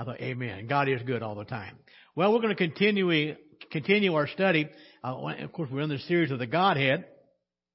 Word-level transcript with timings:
I 0.00 0.04
thought, 0.04 0.20
Amen. 0.22 0.66
God 0.66 0.88
is 0.88 1.02
good 1.02 1.22
all 1.22 1.34
the 1.34 1.44
time. 1.44 1.76
Well, 2.16 2.32
we're 2.32 2.40
going 2.40 2.56
to 2.56 2.68
continue 2.68 3.36
continue 3.70 4.14
our 4.14 4.28
study. 4.28 4.66
Uh, 5.04 5.14
of 5.42 5.52
course, 5.52 5.68
we're 5.70 5.82
in 5.82 5.90
the 5.90 5.98
series 5.98 6.30
of 6.30 6.38
the 6.38 6.46
Godhead, 6.46 7.04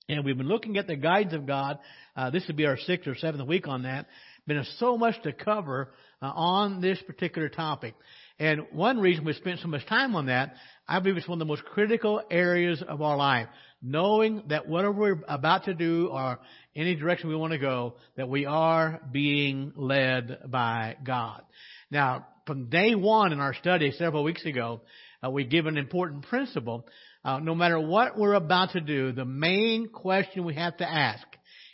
and 0.10 0.26
we've 0.26 0.36
been 0.36 0.48
looking 0.48 0.78
at 0.78 0.88
the 0.88 0.96
guidance 0.96 1.36
of 1.36 1.46
God. 1.46 1.78
Uh, 2.16 2.32
this 2.32 2.42
would 2.48 2.56
be 2.56 2.66
our 2.66 2.78
sixth 2.78 3.08
or 3.08 3.14
seventh 3.14 3.48
week 3.48 3.68
on 3.68 3.84
that. 3.84 4.08
Been 4.48 4.66
so 4.80 4.98
much 4.98 5.22
to 5.22 5.34
cover 5.34 5.94
uh, 6.20 6.32
on 6.34 6.82
this 6.82 7.00
particular 7.06 7.48
topic. 7.48 7.94
And 8.40 8.62
one 8.72 9.00
reason 9.00 9.24
we 9.24 9.34
spent 9.34 9.60
so 9.60 9.68
much 9.68 9.86
time 9.86 10.16
on 10.16 10.26
that, 10.26 10.56
I 10.88 11.00
believe 11.02 11.18
it's 11.18 11.28
one 11.28 11.40
of 11.40 11.48
the 11.48 11.52
most 11.52 11.64
critical 11.66 12.24
areas 12.32 12.82
of 12.88 13.04
our 13.04 13.18
life. 13.18 13.50
Knowing 13.88 14.42
that 14.48 14.68
whatever 14.68 14.94
we're 14.94 15.22
about 15.28 15.66
to 15.66 15.76
do 15.76 16.08
or 16.12 16.40
any 16.76 16.96
direction 16.96 17.30
we 17.30 17.36
want 17.36 17.54
to 17.54 17.60
go, 17.60 17.94
that 18.18 18.28
we 18.28 18.48
are 18.48 19.00
being 19.12 19.72
led 19.76 20.40
by 20.50 20.96
God. 21.04 21.44
Now, 21.92 22.26
from 22.48 22.70
day 22.70 22.96
one 22.96 23.32
in 23.32 23.40
our 23.40 23.54
study 23.54 23.92
several 23.92 24.24
weeks 24.24 24.44
ago, 24.44 24.82
uh, 25.24 25.30
we 25.30 25.44
give 25.44 25.68
an 25.68 25.78
important 25.78 26.24
principle. 26.24 26.88
Uh, 27.24 27.40
no 27.40 27.54
matter 27.54 27.80
what 27.80 28.18
we're 28.18 28.34
about 28.34 28.72
to 28.72 28.82
do, 28.82 29.12
the 29.12 29.24
main 29.24 29.90
question 29.90 30.46
we 30.46 30.56
have 30.56 30.76
to 30.78 30.92
ask 30.92 31.26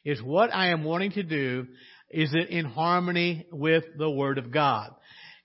is 0.03 0.21
what 0.21 0.53
I 0.53 0.71
am 0.71 0.83
wanting 0.83 1.11
to 1.11 1.23
do, 1.23 1.67
is 2.09 2.33
it 2.33 2.49
in 2.49 2.65
harmony 2.65 3.45
with 3.53 3.85
the 3.97 4.09
Word 4.09 4.37
of 4.37 4.51
God? 4.51 4.93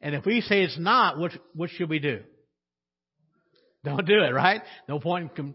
And 0.01 0.16
if 0.16 0.27
we 0.27 0.41
say 0.41 0.62
it's 0.62 0.79
not, 0.79 1.16
what, 1.16 1.30
what 1.55 1.71
should 1.71 1.88
we 1.88 2.01
do? 2.01 2.23
Don't 3.85 4.05
do 4.05 4.19
it, 4.19 4.35
right? 4.35 4.62
No 4.88 4.98
point 4.98 5.30
in, 5.38 5.55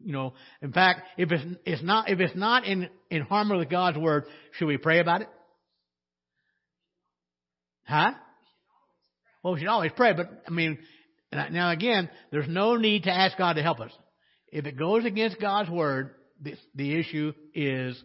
you 0.00 0.12
know, 0.12 0.34
in 0.62 0.72
fact, 0.72 1.02
if 1.16 1.32
it's, 1.32 1.44
it's 1.64 1.82
not, 1.82 2.08
if 2.08 2.20
it's 2.20 2.36
not 2.36 2.64
in, 2.64 2.88
in 3.10 3.22
harmony 3.22 3.58
with 3.60 3.70
God's 3.70 3.98
Word, 3.98 4.24
should 4.52 4.66
we 4.66 4.76
pray 4.76 5.00
about 5.00 5.22
it? 5.22 5.28
Huh? 7.84 8.12
Well, 9.42 9.54
we 9.54 9.60
should 9.60 9.68
always 9.68 9.92
pray, 9.96 10.12
but 10.12 10.44
I 10.46 10.50
mean, 10.50 10.78
now 11.32 11.70
again, 11.70 12.08
there's 12.30 12.48
no 12.48 12.76
need 12.76 13.04
to 13.04 13.10
ask 13.10 13.36
God 13.36 13.54
to 13.54 13.62
help 13.62 13.80
us. 13.80 13.92
If 14.52 14.66
it 14.66 14.78
goes 14.78 15.04
against 15.04 15.40
God's 15.40 15.70
Word, 15.70 16.14
the, 16.40 16.54
the 16.74 16.98
issue 16.98 17.32
is 17.54 18.02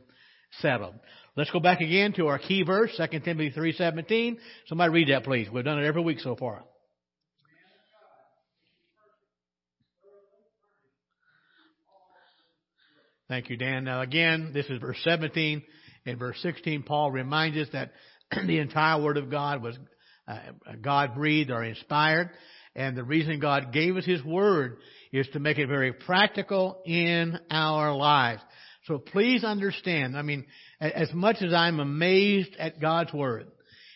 settled. 0.61 0.95
Let's 1.35 1.51
go 1.51 1.59
back 1.59 1.81
again 1.81 2.13
to 2.13 2.27
our 2.27 2.37
key 2.37 2.63
verse, 2.63 2.91
2 2.97 3.19
Timothy 3.19 3.51
3.17. 3.51 4.37
Somebody 4.67 4.93
read 4.93 5.09
that, 5.09 5.23
please. 5.23 5.49
We've 5.49 5.63
done 5.63 5.79
it 5.79 5.85
every 5.85 6.03
week 6.03 6.19
so 6.19 6.35
far. 6.35 6.63
Thank 13.33 13.49
you, 13.49 13.57
Dan. 13.57 13.85
Now 13.85 14.01
again, 14.01 14.51
this 14.53 14.67
is 14.67 14.77
verse 14.77 14.99
17. 15.03 15.63
In 16.05 16.19
verse 16.19 16.37
16, 16.43 16.83
Paul 16.83 17.09
reminds 17.09 17.57
us 17.57 17.67
that 17.73 17.89
the 18.45 18.59
entire 18.59 19.01
Word 19.01 19.17
of 19.17 19.31
God 19.31 19.63
was 19.63 19.75
uh, 20.27 20.37
God 20.79 21.15
breathed 21.15 21.49
or 21.49 21.63
inspired. 21.63 22.29
And 22.75 22.95
the 22.95 23.03
reason 23.03 23.39
God 23.39 23.73
gave 23.73 23.97
us 23.97 24.05
His 24.05 24.23
Word 24.23 24.77
is 25.11 25.27
to 25.29 25.39
make 25.39 25.57
it 25.57 25.65
very 25.65 25.93
practical 25.93 26.83
in 26.85 27.39
our 27.49 27.95
lives. 27.95 28.43
So 28.85 28.99
please 28.99 29.43
understand, 29.43 30.15
I 30.15 30.21
mean, 30.21 30.45
as 30.79 31.11
much 31.11 31.37
as 31.41 31.55
I'm 31.55 31.79
amazed 31.79 32.55
at 32.59 32.79
God's 32.79 33.13
Word, 33.13 33.47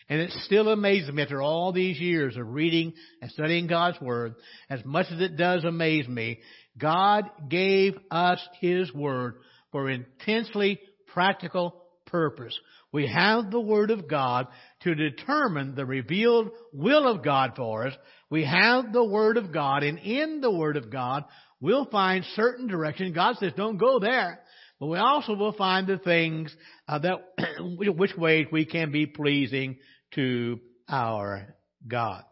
and 0.08 0.20
it 0.20 0.32
still 0.46 0.68
amazes 0.68 1.12
me 1.12 1.22
after 1.22 1.40
all 1.40 1.72
these 1.72 2.00
years 2.00 2.36
of 2.36 2.48
reading 2.48 2.94
and 3.22 3.30
studying 3.30 3.68
God's 3.68 4.00
Word, 4.00 4.34
as 4.68 4.84
much 4.84 5.06
as 5.12 5.20
it 5.20 5.36
does 5.36 5.62
amaze 5.62 6.08
me, 6.08 6.40
God 6.78 7.24
gave 7.48 7.94
us 8.10 8.40
His 8.60 8.92
Word 8.92 9.36
for 9.72 9.90
intensely 9.90 10.80
practical 11.12 11.82
purpose. 12.06 12.58
We 12.92 13.06
have 13.06 13.50
the 13.50 13.60
Word 13.60 13.90
of 13.90 14.08
God 14.08 14.48
to 14.80 14.94
determine 14.94 15.74
the 15.74 15.84
revealed 15.84 16.50
will 16.72 17.06
of 17.06 17.22
God 17.22 17.52
for 17.56 17.86
us. 17.86 17.94
We 18.30 18.44
have 18.44 18.92
the 18.92 19.04
Word 19.04 19.36
of 19.36 19.52
God, 19.52 19.82
and 19.82 19.98
in 19.98 20.40
the 20.40 20.50
Word 20.50 20.76
of 20.76 20.90
God, 20.90 21.24
we'll 21.60 21.86
find 21.86 22.24
certain 22.34 22.66
direction. 22.66 23.12
God 23.12 23.36
says, 23.36 23.52
don't 23.56 23.76
go 23.76 23.98
there. 23.98 24.40
But 24.80 24.86
we 24.86 24.98
also 24.98 25.34
will 25.34 25.52
find 25.52 25.86
the 25.86 25.98
things 25.98 26.54
uh, 26.86 27.00
that, 27.00 27.18
which 27.76 28.16
ways 28.16 28.46
we 28.52 28.64
can 28.64 28.92
be 28.92 29.06
pleasing 29.06 29.78
to 30.14 30.60
our 30.88 31.54
God. 31.86 32.22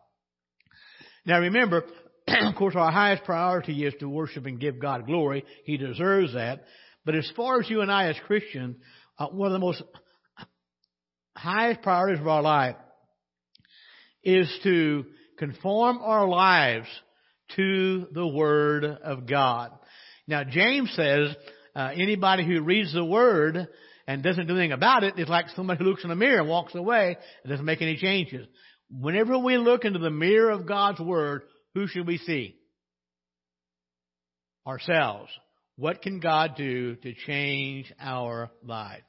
Now 1.26 1.40
remember, 1.40 1.84
of 2.28 2.54
course, 2.56 2.75
our 2.76 2.91
highest 2.91 3.25
priority 3.25 3.84
is 3.84 3.94
to 4.00 4.09
worship 4.09 4.47
and 4.47 4.60
give 4.60 4.81
God 4.81 5.06
glory. 5.06 5.44
He 5.64 5.76
deserves 5.76 6.34
that. 6.34 6.64
But 7.04 7.14
as 7.14 7.31
far 7.37 7.60
as 7.60 7.70
you 7.70 7.82
and 7.82 7.91
I 7.91 8.09
as 8.09 8.16
Christians, 8.26 8.76
uh, 9.19 9.28
one 9.28 9.47
of 9.47 9.53
the 9.53 9.59
most 9.59 9.82
highest 11.36 11.82
priorities 11.82 12.20
of 12.20 12.26
our 12.26 12.42
life 12.42 12.76
is 14.25 14.53
to 14.65 15.04
conform 15.38 15.98
our 16.03 16.26
lives 16.26 16.88
to 17.54 18.06
the 18.12 18.26
Word 18.26 18.84
of 18.84 19.26
God. 19.26 19.70
Now 20.26 20.42
James 20.42 20.92
says 20.97 21.36
uh, 21.76 21.91
anybody 21.94 22.44
who 22.44 22.62
reads 22.62 22.92
the 22.92 23.04
word 23.04 23.69
and 24.09 24.22
doesn't 24.22 24.47
do 24.47 24.54
anything 24.54 24.72
about 24.72 25.04
it 25.04 25.19
is 25.19 25.28
like 25.28 25.50
somebody 25.50 25.78
who 25.78 25.91
looks 25.91 26.04
in 26.04 26.10
a 26.10 26.16
mirror 26.16 26.41
and 26.41 26.48
walks 26.48 26.75
away 26.75 27.16
and 27.42 27.50
doesn't 27.50 27.65
make 27.65 27.82
any 27.82 27.97
changes. 27.97 28.47
Whenever 28.91 29.38
we 29.38 29.59
look 29.59 29.84
into 29.84 29.98
the 29.98 30.10
mirror 30.10 30.50
of 30.50 30.66
God's 30.66 31.00
word, 31.00 31.42
who 31.76 31.87
should 31.87 32.06
we 32.06 32.16
see? 32.16 32.56
Ourselves. 34.66 35.31
What 35.76 36.00
can 36.00 36.20
God 36.20 36.56
do 36.56 36.97
to 36.97 37.12
change 37.26 37.92
our 38.00 38.50
lives? 38.64 39.03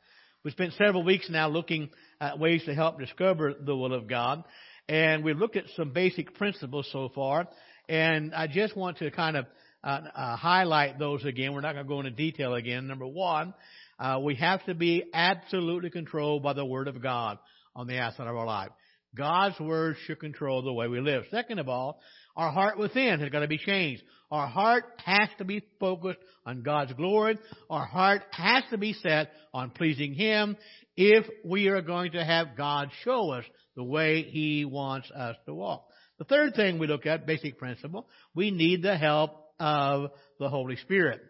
We 0.44 0.51
spent 0.51 0.73
several 0.73 1.03
weeks 1.03 1.29
now 1.29 1.47
looking 1.47 1.89
at 2.19 2.39
ways 2.39 2.66
to 2.66 2.75
help 2.75 3.00
discover 3.00 3.53
the 3.53 3.73
will 3.73 3.94
of 3.94 4.09
God. 4.09 4.44
And 4.89 5.23
we've 5.23 5.38
looked 5.38 5.56
at 5.56 5.63
some 5.77 5.94
basic 5.94 6.35
principles 6.35 6.89
so 6.91 7.09
far. 7.16 7.47
And 7.88 8.35
I 8.35 8.47
just 8.47 8.75
want 8.75 8.97
to 8.97 9.11
kind 9.11 9.38
of 9.38 9.45
uh, 9.81 10.01
uh, 10.13 10.35
highlight 10.35 11.00
those 11.00 11.23
again. 11.23 11.53
We're 11.53 11.61
not 11.61 11.72
going 11.72 11.85
to 11.85 11.89
go 11.89 12.00
into 12.01 12.11
detail 12.11 12.53
again. 12.53 12.85
Number 12.85 13.07
one, 13.07 13.53
uh, 13.97 14.19
we 14.22 14.35
have 14.35 14.66
to 14.66 14.75
be 14.75 15.06
absolutely 15.13 15.89
controlled 15.89 16.44
by 16.44 16.51
the 16.51 16.66
Word 16.66 16.89
of 16.89 17.01
God 17.01 17.38
on 17.77 17.88
the 17.88 17.97
outside 17.97 18.27
of 18.27 18.35
our 18.35 18.45
life. 18.45 18.72
God's 19.16 19.59
Word 19.59 19.95
should 20.06 20.19
control 20.19 20.61
the 20.61 20.73
way 20.73 20.88
we 20.88 21.00
live. 21.00 21.23
Second 21.31 21.59
of 21.59 21.69
all, 21.69 22.01
our 22.37 22.51
heart 22.51 22.77
within 22.77 23.19
has 23.19 23.29
got 23.29 23.39
to 23.39 23.47
be 23.47 23.57
changed. 23.57 24.03
Our 24.29 24.47
heart 24.47 24.85
has 25.03 25.27
to 25.39 25.45
be 25.45 25.63
focused 25.79 26.19
on 26.45 26.61
God's 26.61 26.93
glory. 26.93 27.37
Our 27.69 27.85
heart 27.85 28.21
has 28.31 28.63
to 28.69 28.77
be 28.77 28.93
set 28.93 29.31
on 29.53 29.71
pleasing 29.71 30.13
Him 30.13 30.55
if 30.95 31.25
we 31.43 31.67
are 31.67 31.81
going 31.81 32.11
to 32.11 32.23
have 32.23 32.55
God 32.55 32.89
show 33.03 33.31
us 33.31 33.43
the 33.75 33.83
way 33.83 34.21
He 34.21 34.65
wants 34.65 35.09
us 35.11 35.35
to 35.45 35.53
walk. 35.53 35.87
The 36.19 36.25
third 36.25 36.55
thing 36.55 36.77
we 36.77 36.87
look 36.87 37.05
at, 37.05 37.25
basic 37.25 37.57
principle, 37.57 38.07
we 38.35 38.51
need 38.51 38.83
the 38.83 38.97
help 38.97 39.31
of 39.59 40.11
the 40.39 40.49
Holy 40.49 40.75
Spirit. 40.77 41.21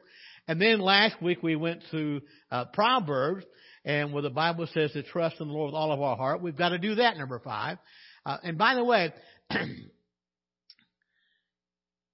And 0.47 0.61
then 0.61 0.79
last 0.79 1.21
week 1.21 1.41
we 1.41 1.55
went 1.55 1.83
through 1.89 2.21
uh, 2.51 2.65
Proverbs, 2.73 3.45
and 3.85 4.11
where 4.11 4.23
the 4.23 4.29
Bible 4.29 4.67
says 4.73 4.91
to 4.91 5.03
trust 5.03 5.39
in 5.39 5.47
the 5.47 5.53
Lord 5.53 5.67
with 5.67 5.75
all 5.75 5.93
of 5.93 6.01
our 6.01 6.17
heart, 6.17 6.41
we've 6.41 6.57
got 6.57 6.69
to 6.69 6.77
do 6.77 6.95
that. 6.95 7.17
Number 7.17 7.39
five. 7.39 7.77
Uh, 8.25 8.37
and 8.43 8.57
by 8.57 8.75
the 8.75 8.83
way, 8.83 9.13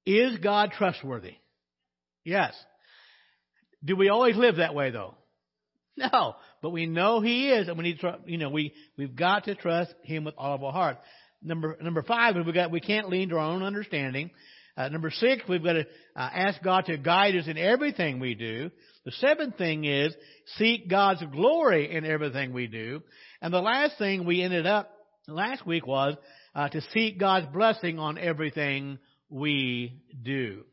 is 0.06 0.38
God 0.40 0.72
trustworthy? 0.72 1.36
Yes. 2.24 2.54
Do 3.84 3.96
we 3.96 4.10
always 4.10 4.36
live 4.36 4.58
that 4.58 4.76
way 4.76 4.92
though? 4.92 5.16
No, 5.96 6.36
but 6.62 6.72
we 6.72 6.88
know 6.88 7.22
He 7.22 7.50
is, 7.52 7.68
and 7.68 7.78
we 7.78 7.84
need 7.84 8.00
to, 8.00 8.18
you 8.26 8.38
know, 8.38 8.50
we 8.50 8.74
we've 8.98 9.16
got 9.16 9.46
to 9.46 9.56
trust 9.56 9.94
Him 10.04 10.24
with 10.24 10.34
all 10.38 10.56
of 10.56 10.64
our 10.64 10.72
heart. 10.72 10.98
Number 11.44 11.78
number 11.82 12.02
five, 12.02 12.36
we 12.36 12.52
got 12.52 12.72
we 12.72 12.80
can't 12.80 13.10
lean 13.10 13.30
to 13.30 13.38
our 13.38 13.52
own 13.52 13.62
understanding. 13.62 14.32
Uh, 14.76 14.90
number 14.90 15.12
six, 15.12 15.44
we've 15.48 15.64
got 15.64 15.74
to 15.74 15.86
uh, 16.16 16.30
ask 16.34 16.64
God 16.64 16.86
to 16.86 16.98
guide 16.98 17.36
us 17.36 17.48
in 17.48 17.60
everything 17.60 18.20
we 18.20 18.34
do. 18.34 18.72
The 19.06 19.12
seventh 19.12 19.58
thing 19.58 19.86
is 19.86 20.16
seek 20.58 20.90
God's 20.90 21.24
glory 21.32 21.96
in 21.96 22.06
everything 22.06 22.54
we 22.54 22.66
do. 22.66 23.04
And 23.40 23.54
the 23.54 23.62
last 23.62 24.00
thing 24.00 24.26
we 24.26 24.42
ended 24.42 24.66
up 24.66 24.90
last 25.28 25.68
week 25.68 25.86
was 25.86 26.16
uh, 26.56 26.70
to 26.70 26.82
seek 26.92 27.20
God's 27.20 27.46
blessing 27.54 28.00
on 28.00 28.18
everything 28.18 28.98
we 29.34 30.00
do. 30.22 30.64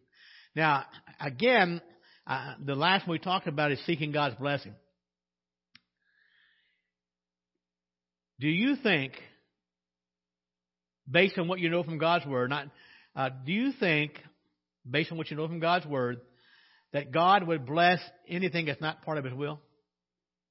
Now, 0.55 0.85
again, 1.19 1.81
uh, 2.27 2.55
the 2.65 2.75
last 2.75 3.09
one 3.09 3.13
we 3.13 3.19
talked 3.19 3.47
about 3.47 3.73
is 3.73 3.81
seeking 3.87 4.13
God's 4.13 4.37
blessing. 4.37 4.75
Do 8.39 8.49
you 8.49 8.77
think, 8.77 9.15
based 11.11 11.39
on 11.39 11.49
what 11.49 11.59
you 11.59 11.71
know 11.71 11.83
from 11.83 11.99
God's 11.99 12.27
Word, 12.27 12.51
not 12.51 12.67
uh, 13.17 13.31
do 13.45 13.53
you 13.53 13.73
think, 13.73 14.13
based 14.89 15.11
on 15.11 15.19
what 15.19 15.31
you 15.31 15.37
know 15.37 15.49
from 15.49 15.61
God's 15.61 15.87
Word, 15.87 16.21
that 16.93 17.13
God 17.13 17.47
would 17.47 17.65
bless 17.65 17.99
anything 18.29 18.67
that's 18.67 18.81
not 18.81 19.03
part 19.03 19.19
of 19.19 19.25
His 19.25 19.35
will? 19.35 19.59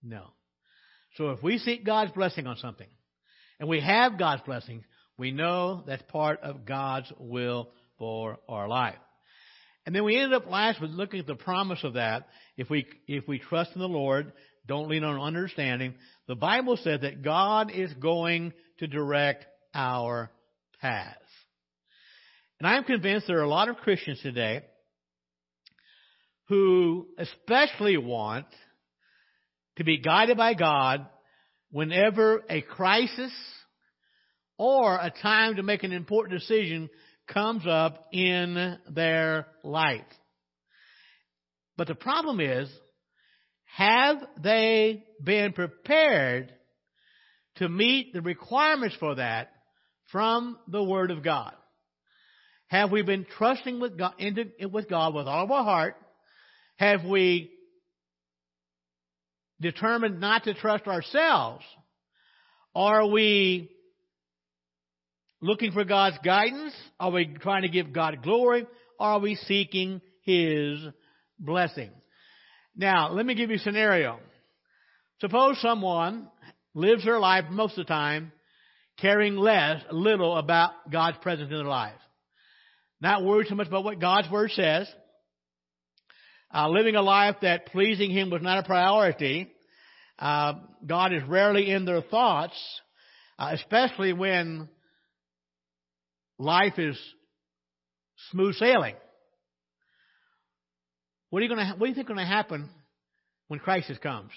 No. 0.01 0.25
So 1.15 1.29
if 1.31 1.44
we 1.44 1.59
seek 1.59 1.85
God's 1.85 2.11
blessing 2.11 2.47
on 2.47 2.57
something, 2.57 2.88
and 3.59 3.69
we 3.69 3.81
have 3.81 4.17
God's 4.17 4.41
blessing, 4.44 4.83
we 5.17 5.31
know 5.31 5.83
that's 5.85 6.03
part 6.03 6.41
of 6.41 6.65
God's 6.65 7.11
will 7.19 7.69
for 7.99 8.39
our 8.49 8.67
life. 8.67 8.95
And 9.85 9.95
then 9.95 10.03
we 10.03 10.17
ended 10.17 10.33
up 10.33 10.49
last 10.49 10.81
with 10.81 10.91
looking 10.91 11.19
at 11.19 11.27
the 11.27 11.35
promise 11.35 11.83
of 11.83 11.93
that. 11.93 12.27
If 12.57 12.69
we, 12.69 12.87
if 13.07 13.27
we 13.27 13.39
trust 13.39 13.71
in 13.75 13.81
the 13.81 13.87
Lord, 13.87 14.33
don't 14.67 14.89
lean 14.89 15.03
on 15.03 15.19
understanding, 15.19 15.95
the 16.27 16.35
Bible 16.35 16.77
says 16.77 17.01
that 17.01 17.21
God 17.21 17.71
is 17.71 17.93
going 17.93 18.53
to 18.79 18.87
direct 18.87 19.45
our 19.73 20.31
has. 20.79 21.15
And 22.59 22.67
I'm 22.67 22.83
convinced 22.83 23.27
there 23.27 23.39
are 23.39 23.43
a 23.43 23.49
lot 23.49 23.69
of 23.69 23.77
Christians 23.77 24.19
today 24.21 24.61
who 26.49 27.07
especially 27.17 27.97
want 27.97 28.47
to 29.77 29.83
be 29.83 29.99
guided 29.99 30.37
by 30.37 30.55
God 30.55 31.05
whenever 31.71 32.43
a 32.49 32.61
crisis 32.61 33.31
or 34.57 34.95
a 34.95 35.13
time 35.21 35.55
to 35.55 35.63
make 35.63 35.83
an 35.83 35.93
important 35.93 36.39
decision 36.39 36.89
comes 37.33 37.65
up 37.67 38.07
in 38.11 38.77
their 38.89 39.47
life. 39.63 40.01
But 41.77 41.87
the 41.87 41.95
problem 41.95 42.39
is, 42.39 42.69
have 43.65 44.17
they 44.41 45.03
been 45.23 45.53
prepared 45.53 46.51
to 47.57 47.69
meet 47.69 48.13
the 48.13 48.21
requirements 48.21 48.95
for 48.99 49.15
that 49.15 49.51
from 50.11 50.57
the 50.67 50.83
Word 50.83 51.11
of 51.11 51.23
God? 51.23 51.53
Have 52.67 52.91
we 52.91 53.01
been 53.01 53.25
trusting 53.37 53.79
with 53.79 53.97
God, 53.97 54.13
with 54.71 54.89
God 54.89 55.15
with 55.15 55.27
all 55.27 55.45
of 55.45 55.51
our 55.51 55.63
heart? 55.63 55.95
Have 56.77 57.03
we 57.03 57.51
determined 59.61 60.19
not 60.19 60.43
to 60.43 60.53
trust 60.53 60.87
ourselves? 60.87 61.63
Are 62.75 63.07
we 63.07 63.71
looking 65.41 65.71
for 65.71 65.83
God's 65.83 66.17
guidance? 66.23 66.73
Are 66.99 67.11
we 67.11 67.25
trying 67.41 67.61
to 67.61 67.69
give 67.69 67.93
God 67.93 68.21
glory? 68.23 68.67
Are 68.99 69.19
we 69.19 69.35
seeking 69.35 70.01
His 70.23 70.79
blessing? 71.39 71.91
Now, 72.75 73.11
let 73.11 73.25
me 73.25 73.35
give 73.35 73.49
you 73.49 73.57
a 73.57 73.59
scenario. 73.59 74.19
Suppose 75.21 75.59
someone 75.61 76.27
lives 76.73 77.05
their 77.05 77.19
life 77.19 77.45
most 77.49 77.77
of 77.77 77.85
the 77.85 77.93
time 77.93 78.31
caring 78.99 79.37
less, 79.37 79.81
little 79.91 80.37
about 80.37 80.71
God's 80.91 81.17
presence 81.21 81.49
in 81.49 81.57
their 81.57 81.65
life. 81.65 81.93
Not 83.01 83.23
worried 83.23 83.47
so 83.47 83.55
much 83.55 83.67
about 83.67 83.83
what 83.85 83.99
God's 83.99 84.29
Word 84.29 84.51
says. 84.51 84.89
Uh, 86.53 86.67
living 86.67 86.95
a 86.95 87.01
life 87.01 87.37
that 87.41 87.67
pleasing 87.67 88.11
Him 88.11 88.29
was 88.29 88.41
not 88.41 88.57
a 88.57 88.63
priority. 88.63 89.49
Uh, 90.17 90.53
God 90.85 91.13
is 91.13 91.23
rarely 91.23 91.71
in 91.71 91.85
their 91.85 92.01
thoughts, 92.01 92.57
uh, 93.37 93.51
especially 93.53 94.11
when 94.11 94.67
life 96.39 96.80
is 96.80 96.97
smooth 98.31 98.56
sailing. 98.56 98.95
What 101.30 101.39
are 101.39 101.44
you 101.44 101.50
going 101.50 101.68
to, 101.68 101.74
what 101.74 101.86
do 101.86 101.89
you 101.89 101.95
think 101.95 102.07
going 102.07 102.19
to 102.19 102.25
happen 102.25 102.69
when 103.50 103.59
crisis 103.59 103.97
comes 104.01 104.31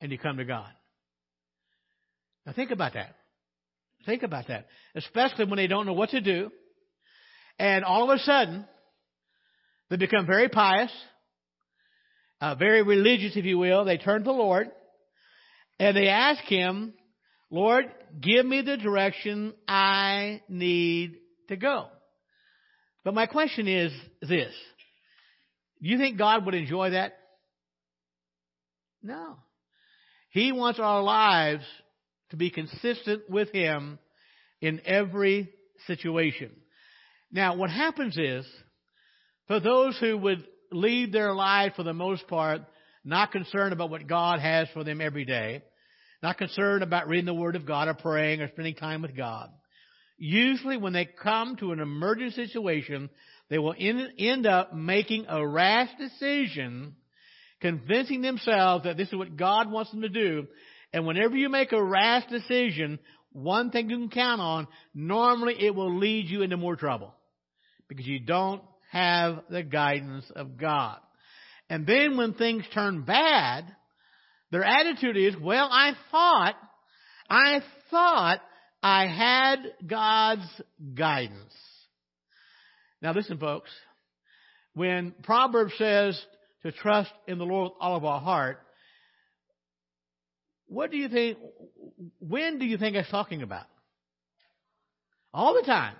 and 0.00 0.10
you 0.10 0.18
come 0.18 0.38
to 0.38 0.44
God? 0.44 0.70
Now 2.46 2.52
think 2.54 2.70
about 2.70 2.94
that. 2.94 3.14
Think 4.06 4.22
about 4.22 4.48
that. 4.48 4.68
Especially 4.94 5.44
when 5.44 5.58
they 5.58 5.66
don't 5.66 5.84
know 5.84 5.92
what 5.92 6.10
to 6.10 6.20
do. 6.20 6.50
And 7.58 7.84
all 7.84 8.10
of 8.10 8.16
a 8.16 8.22
sudden, 8.22 8.64
they 9.90 9.96
become 9.96 10.26
very 10.26 10.48
pious, 10.48 10.92
uh, 12.40 12.54
very 12.54 12.82
religious, 12.82 13.36
if 13.36 13.44
you 13.44 13.58
will. 13.58 13.84
They 13.84 13.98
turn 13.98 14.20
to 14.20 14.24
the 14.24 14.32
Lord 14.32 14.68
and 15.78 15.96
they 15.96 16.08
ask 16.08 16.42
Him, 16.44 16.94
Lord, 17.50 17.86
give 18.20 18.44
me 18.44 18.62
the 18.62 18.76
direction 18.76 19.54
I 19.66 20.42
need 20.48 21.16
to 21.48 21.56
go. 21.56 21.86
But 23.04 23.14
my 23.14 23.26
question 23.26 23.66
is 23.68 23.92
this. 24.20 24.52
Do 25.80 25.88
you 25.88 25.98
think 25.98 26.18
God 26.18 26.44
would 26.44 26.54
enjoy 26.54 26.90
that? 26.90 27.16
No. 29.02 29.36
He 30.30 30.52
wants 30.52 30.78
our 30.78 31.02
lives 31.02 31.64
to 32.30 32.36
be 32.36 32.50
consistent 32.50 33.30
with 33.30 33.50
Him 33.52 33.98
in 34.60 34.82
every 34.84 35.50
situation. 35.86 36.50
Now, 37.30 37.56
what 37.56 37.70
happens 37.70 38.16
is, 38.18 38.46
for 39.46 39.60
those 39.60 39.96
who 39.98 40.18
would 40.18 40.44
lead 40.70 41.12
their 41.12 41.32
life 41.32 41.72
for 41.76 41.82
the 41.82 41.94
most 41.94 42.26
part, 42.28 42.62
not 43.04 43.32
concerned 43.32 43.72
about 43.72 43.90
what 43.90 44.06
God 44.06 44.40
has 44.40 44.68
for 44.74 44.84
them 44.84 45.00
every 45.00 45.24
day, 45.24 45.62
not 46.22 46.38
concerned 46.38 46.82
about 46.82 47.08
reading 47.08 47.26
the 47.26 47.34
Word 47.34 47.56
of 47.56 47.66
God 47.66 47.88
or 47.88 47.94
praying 47.94 48.40
or 48.40 48.48
spending 48.48 48.74
time 48.74 49.02
with 49.02 49.16
God. 49.16 49.50
Usually 50.18 50.76
when 50.76 50.92
they 50.92 51.04
come 51.04 51.56
to 51.56 51.72
an 51.72 51.80
emergent 51.80 52.34
situation, 52.34 53.08
they 53.50 53.58
will 53.58 53.74
end 53.78 54.46
up 54.46 54.74
making 54.74 55.26
a 55.28 55.46
rash 55.46 55.90
decision, 55.98 56.96
convincing 57.60 58.20
themselves 58.20 58.84
that 58.84 58.96
this 58.96 59.08
is 59.08 59.14
what 59.14 59.36
God 59.36 59.70
wants 59.70 59.90
them 59.92 60.02
to 60.02 60.08
do. 60.08 60.46
And 60.92 61.06
whenever 61.06 61.36
you 61.36 61.48
make 61.48 61.72
a 61.72 61.82
rash 61.82 62.26
decision, 62.28 62.98
one 63.32 63.70
thing 63.70 63.90
you 63.90 63.98
can 63.98 64.10
count 64.10 64.40
on, 64.40 64.66
normally 64.94 65.54
it 65.58 65.74
will 65.74 65.96
lead 65.96 66.28
you 66.28 66.42
into 66.42 66.56
more 66.56 66.76
trouble. 66.76 67.14
Because 67.88 68.06
you 68.06 68.18
don't 68.18 68.62
have 68.90 69.44
the 69.48 69.62
guidance 69.62 70.24
of 70.34 70.56
God. 70.56 70.98
And 71.70 71.86
then 71.86 72.16
when 72.16 72.34
things 72.34 72.64
turn 72.74 73.02
bad, 73.02 73.64
their 74.50 74.64
attitude 74.64 75.16
is, 75.16 75.36
well, 75.36 75.68
I 75.70 75.92
thought, 76.10 76.54
I 77.28 77.60
thought 77.90 78.40
I 78.82 79.06
had 79.06 79.58
God's 79.86 80.62
guidance. 80.94 81.54
Now 83.02 83.12
listen 83.12 83.38
folks, 83.38 83.70
when 84.74 85.14
Proverbs 85.22 85.72
says 85.76 86.20
to 86.62 86.72
trust 86.72 87.12
in 87.26 87.38
the 87.38 87.44
Lord 87.44 87.72
with 87.72 87.78
all 87.80 87.96
of 87.96 88.04
our 88.04 88.20
heart, 88.20 88.60
what 90.66 90.90
do 90.90 90.96
you 90.96 91.08
think, 91.08 91.38
when 92.18 92.58
do 92.58 92.66
you 92.66 92.78
think 92.78 92.96
it's 92.96 93.10
talking 93.10 93.42
about? 93.42 93.66
All 95.32 95.54
the 95.54 95.62
time. 95.62 95.94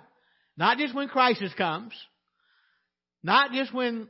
Not 0.57 0.77
just 0.77 0.93
when 0.93 1.07
crisis 1.07 1.51
comes, 1.57 1.93
not 3.23 3.51
just 3.51 3.73
when 3.73 4.07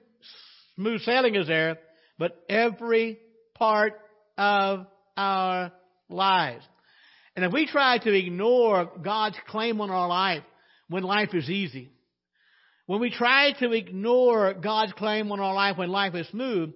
smooth 0.75 1.01
sailing 1.01 1.36
is 1.36 1.47
there, 1.47 1.77
but 2.18 2.38
every 2.50 3.19
part 3.56 3.94
of 4.39 4.88
our 5.18 5.71
lives. 6.07 6.65
And 7.36 7.45
if 7.45 7.51
we 7.51 7.68
try 7.68 8.00
to 8.00 8.12
ignore 8.12 8.89
God's 9.03 9.38
claim 9.47 9.80
on 9.81 9.91
our 9.91 10.07
life 10.07 10.44
when 10.88 11.03
life 11.03 11.30
is 11.33 11.50
easy, 11.50 11.91
when 12.88 13.01
we 13.01 13.12
try 13.12 13.51
to 13.59 13.71
ignore 13.74 14.53
God's 14.56 14.94
claim 14.94 15.31
on 15.31 15.39
our 15.39 15.53
life 15.53 15.77
when 15.77 15.89
life 15.89 16.15
is 16.15 16.27
smooth, 16.30 16.74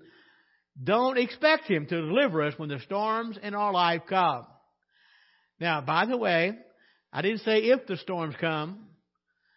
don't 0.81 1.17
expect 1.17 1.65
Him 1.65 1.87
to 1.87 2.01
deliver 2.01 2.43
us 2.43 2.53
when 2.57 2.69
the 2.69 2.79
storms 2.81 3.39
in 3.41 3.55
our 3.55 3.71
life 3.71 4.01
come. 4.07 4.45
Now, 5.59 5.81
by 5.81 6.05
the 6.05 6.17
way, 6.17 6.57
I 7.11 7.21
didn't 7.21 7.39
say 7.39 7.59
if 7.59 7.87
the 7.87 7.97
storms 7.97 8.35
come. 8.39 8.87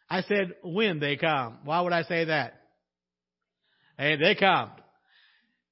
I 0.09 0.23
said 0.23 0.55
when 0.63 1.01
they 1.01 1.17
come. 1.17 1.59
Why 1.65 1.81
would 1.81 1.93
I 1.93 2.05
say 2.05 2.27
that? 2.27 2.61
Hey, 3.99 4.17
they 4.17 4.37
come. 4.37 4.71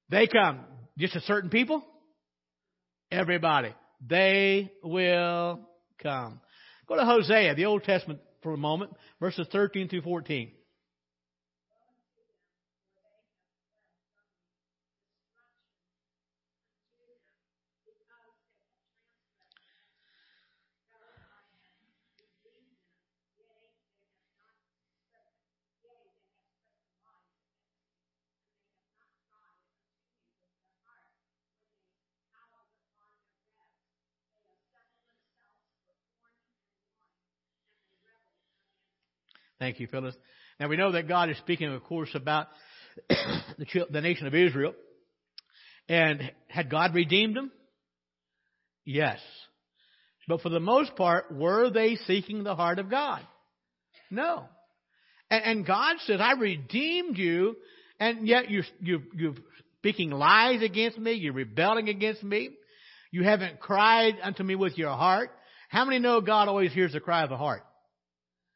They 0.09 0.27
come. 0.27 0.61
Just 0.97 1.13
to 1.13 1.21
certain 1.21 1.49
people? 1.49 1.83
Everybody. 3.11 3.73
They 4.05 4.71
will 4.83 5.69
come. 6.01 6.41
Go 6.87 6.95
to 6.95 7.05
Hosea, 7.05 7.55
the 7.55 7.65
Old 7.65 7.83
Testament 7.83 8.19
for 8.43 8.53
a 8.53 8.57
moment, 8.57 8.91
verses 9.19 9.47
13 9.51 9.89
through 9.89 10.01
14. 10.01 10.51
Thank 39.65 39.79
you, 39.79 39.87
Phyllis. 39.87 40.13
Now 40.59 40.67
we 40.67 40.77
know 40.77 40.91
that 40.91 41.07
God 41.07 41.31
is 41.31 41.37
speaking, 41.39 41.73
of 41.73 41.83
course, 41.85 42.11
about 42.13 42.49
the, 43.09 43.65
the 43.89 43.99
nation 43.99 44.27
of 44.27 44.35
Israel. 44.35 44.75
And 45.89 46.31
had 46.47 46.69
God 46.69 46.93
redeemed 46.93 47.35
them? 47.35 47.51
Yes. 48.85 49.17
But 50.27 50.41
for 50.41 50.49
the 50.49 50.59
most 50.59 50.95
part, 50.95 51.35
were 51.35 51.71
they 51.71 51.95
seeking 51.95 52.43
the 52.43 52.53
heart 52.53 52.77
of 52.77 52.91
God? 52.91 53.21
No. 54.11 54.43
And, 55.31 55.43
and 55.43 55.65
God 55.65 55.95
says, 56.05 56.19
I 56.21 56.33
redeemed 56.33 57.17
you, 57.17 57.55
and 57.99 58.27
yet 58.27 58.51
you, 58.51 58.61
you, 58.79 59.01
you're 59.15 59.33
speaking 59.79 60.11
lies 60.11 60.61
against 60.61 60.99
me, 60.99 61.13
you're 61.13 61.33
rebelling 61.33 61.89
against 61.89 62.21
me, 62.23 62.51
you 63.09 63.23
haven't 63.23 63.59
cried 63.59 64.13
unto 64.21 64.43
me 64.43 64.53
with 64.53 64.77
your 64.77 64.91
heart. 64.91 65.31
How 65.69 65.85
many 65.85 65.97
know 65.97 66.21
God 66.21 66.49
always 66.49 66.71
hears 66.71 66.93
the 66.93 66.99
cry 66.99 67.23
of 67.23 67.31
the 67.31 67.37
heart? 67.37 67.64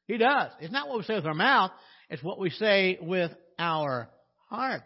He 0.10 0.18
does. 0.18 0.50
It's 0.60 0.74
not 0.74 0.90
what 0.90 0.98
we 0.98 1.04
say 1.04 1.14
with 1.14 1.28
our 1.28 1.36
mouth, 1.36 1.70
it's 2.10 2.24
what 2.24 2.40
we 2.40 2.50
say 2.50 2.98
with 3.00 3.32
our 3.60 4.10
heart. 4.50 4.82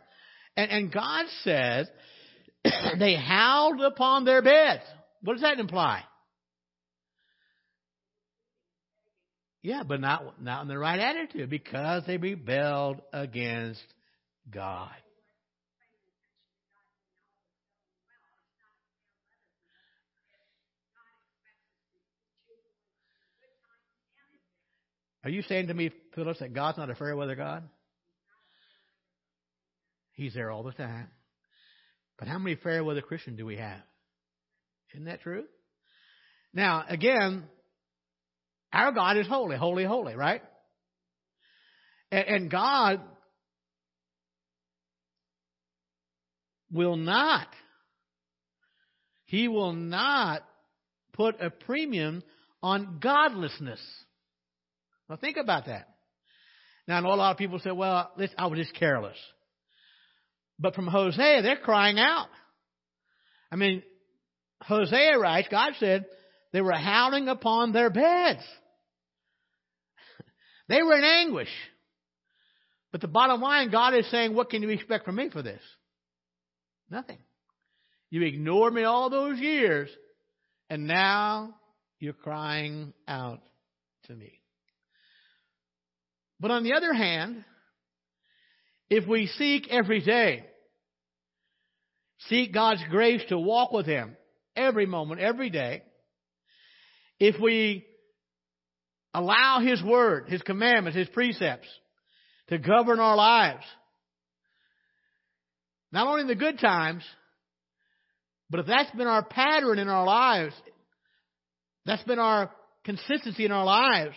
And, 0.57 0.69
and 0.69 0.91
God 0.91 1.27
says 1.43 1.87
they 2.99 3.15
howled 3.15 3.81
upon 3.81 4.25
their 4.25 4.41
beds. 4.41 4.83
What 5.21 5.35
does 5.35 5.43
that 5.43 5.59
imply? 5.59 6.03
Yeah, 9.61 9.83
but 9.87 10.01
not 10.01 10.43
not 10.43 10.63
in 10.63 10.67
the 10.67 10.77
right 10.77 10.99
attitude 10.99 11.49
because 11.49 12.03
they 12.05 12.17
rebelled 12.17 12.99
against 13.13 13.81
God. 14.51 14.91
Are 25.23 25.29
you 25.29 25.41
saying 25.43 25.67
to 25.67 25.73
me, 25.73 25.91
Phyllis, 26.15 26.39
that 26.39 26.53
God's 26.53 26.77
not 26.77 26.89
a 26.89 26.95
fair 26.95 27.15
weather 27.15 27.35
God? 27.35 27.63
He's 30.13 30.33
there 30.33 30.51
all 30.51 30.63
the 30.63 30.73
time. 30.73 31.09
But 32.19 32.27
how 32.27 32.37
many 32.37 32.55
fair 32.55 32.83
weather 32.83 33.01
Christians 33.01 33.37
do 33.37 33.45
we 33.45 33.57
have? 33.57 33.81
Isn't 34.93 35.05
that 35.05 35.21
true? 35.21 35.45
Now, 36.53 36.85
again, 36.87 37.45
our 38.71 38.91
God 38.91 39.17
is 39.17 39.27
holy, 39.27 39.57
holy, 39.57 39.85
holy, 39.85 40.15
right? 40.15 40.41
And, 42.11 42.27
and 42.27 42.51
God 42.51 43.01
will 46.71 46.95
not, 46.95 47.47
He 49.25 49.47
will 49.47 49.73
not 49.73 50.43
put 51.13 51.41
a 51.41 51.49
premium 51.49 52.23
on 52.61 52.99
godlessness. 53.01 53.81
Now 55.09 55.17
think 55.17 55.37
about 55.37 55.65
that. 55.65 55.87
Now 56.87 56.97
I 56.97 57.01
know 57.01 57.13
a 57.13 57.15
lot 57.15 57.31
of 57.31 57.37
people 57.37 57.59
say, 57.59 57.71
well, 57.71 58.11
I 58.37 58.47
was 58.47 58.59
just 58.59 58.73
careless. 58.75 59.17
But 60.59 60.75
from 60.75 60.87
Hosea, 60.87 61.41
they're 61.41 61.57
crying 61.57 61.99
out. 61.99 62.27
I 63.51 63.55
mean, 63.55 63.83
Hosea 64.61 65.17
writes, 65.19 65.47
God 65.49 65.73
said, 65.79 66.05
they 66.51 66.61
were 66.61 66.73
howling 66.73 67.27
upon 67.27 67.71
their 67.71 67.89
beds. 67.89 68.43
they 70.69 70.81
were 70.81 70.97
in 70.97 71.03
anguish. 71.03 71.49
But 72.91 73.01
the 73.01 73.07
bottom 73.07 73.41
line, 73.41 73.71
God 73.71 73.95
is 73.95 74.09
saying, 74.11 74.35
what 74.35 74.49
can 74.49 74.61
you 74.61 74.69
expect 74.69 75.05
from 75.05 75.15
me 75.15 75.29
for 75.29 75.41
this? 75.41 75.61
Nothing. 76.89 77.17
You 78.11 78.21
ignored 78.21 78.73
me 78.73 78.83
all 78.83 79.09
those 79.09 79.39
years, 79.39 79.89
and 80.69 80.85
now 80.85 81.55
you're 81.99 82.13
crying 82.13 82.93
out 83.07 83.41
to 84.05 84.13
me. 84.13 84.42
But 86.39 86.51
on 86.51 86.63
the 86.63 86.73
other 86.73 86.93
hand, 86.93 87.43
if 88.89 89.07
we 89.07 89.27
seek 89.27 89.67
every 89.69 90.01
day, 90.01 90.45
seek 92.27 92.53
God's 92.53 92.83
grace 92.89 93.21
to 93.29 93.39
walk 93.39 93.71
with 93.71 93.85
Him 93.85 94.15
every 94.55 94.85
moment, 94.85 95.21
every 95.21 95.49
day, 95.49 95.83
if 97.19 97.39
we 97.41 97.85
allow 99.13 99.59
His 99.61 99.81
Word, 99.81 100.29
His 100.29 100.41
commandments, 100.41 100.97
His 100.97 101.07
precepts 101.09 101.67
to 102.49 102.57
govern 102.57 102.99
our 102.99 103.15
lives, 103.15 103.63
not 105.91 106.07
only 106.07 106.21
in 106.21 106.27
the 106.27 106.35
good 106.35 106.59
times, 106.59 107.03
but 108.49 108.59
if 108.59 108.65
that's 108.65 108.91
been 108.91 109.07
our 109.07 109.23
pattern 109.23 109.79
in 109.79 109.87
our 109.87 110.05
lives, 110.05 110.53
that's 111.85 112.03
been 112.03 112.19
our 112.19 112.51
consistency 112.83 113.45
in 113.45 113.51
our 113.51 113.65
lives, 113.65 114.15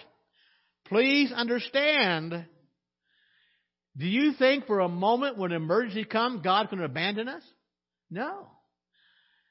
please 0.89 1.33
understand 1.33 2.47
do 3.97 4.07
you 4.07 4.35
think 4.35 4.67
for 4.67 4.81
a 4.81 4.89
moment 4.89 5.39
when 5.39 5.53
emergency 5.53 6.05
comes, 6.05 6.43
going 6.43 6.69
to 6.69 6.85
abandon 6.85 7.29
us? 7.29 7.43
No. 8.11 8.49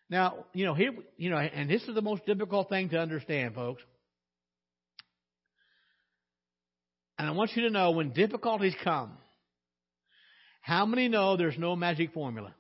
Now, 0.08 0.46
you 0.54 0.66
know, 0.66 0.76
here, 0.76 0.92
you 1.18 1.32
know, 1.32 1.38
and 1.38 1.68
this 1.68 1.82
is 1.84 1.96
the 1.96 2.02
most 2.02 2.26
difficult 2.28 2.70
thing 2.70 2.90
to 2.90 3.00
understand, 3.00 3.56
folks. 3.56 3.82
And 7.18 7.28
I 7.28 7.32
want 7.32 7.56
you 7.56 7.64
to 7.64 7.72
know 7.72 7.92
when 7.92 8.12
difficulties 8.12 8.76
come, 8.84 9.18
how 10.62 10.86
many 10.86 11.08
know 11.08 11.38
there's 11.38 11.58
no 11.58 11.76
magic 11.76 12.14
formula? 12.14 12.54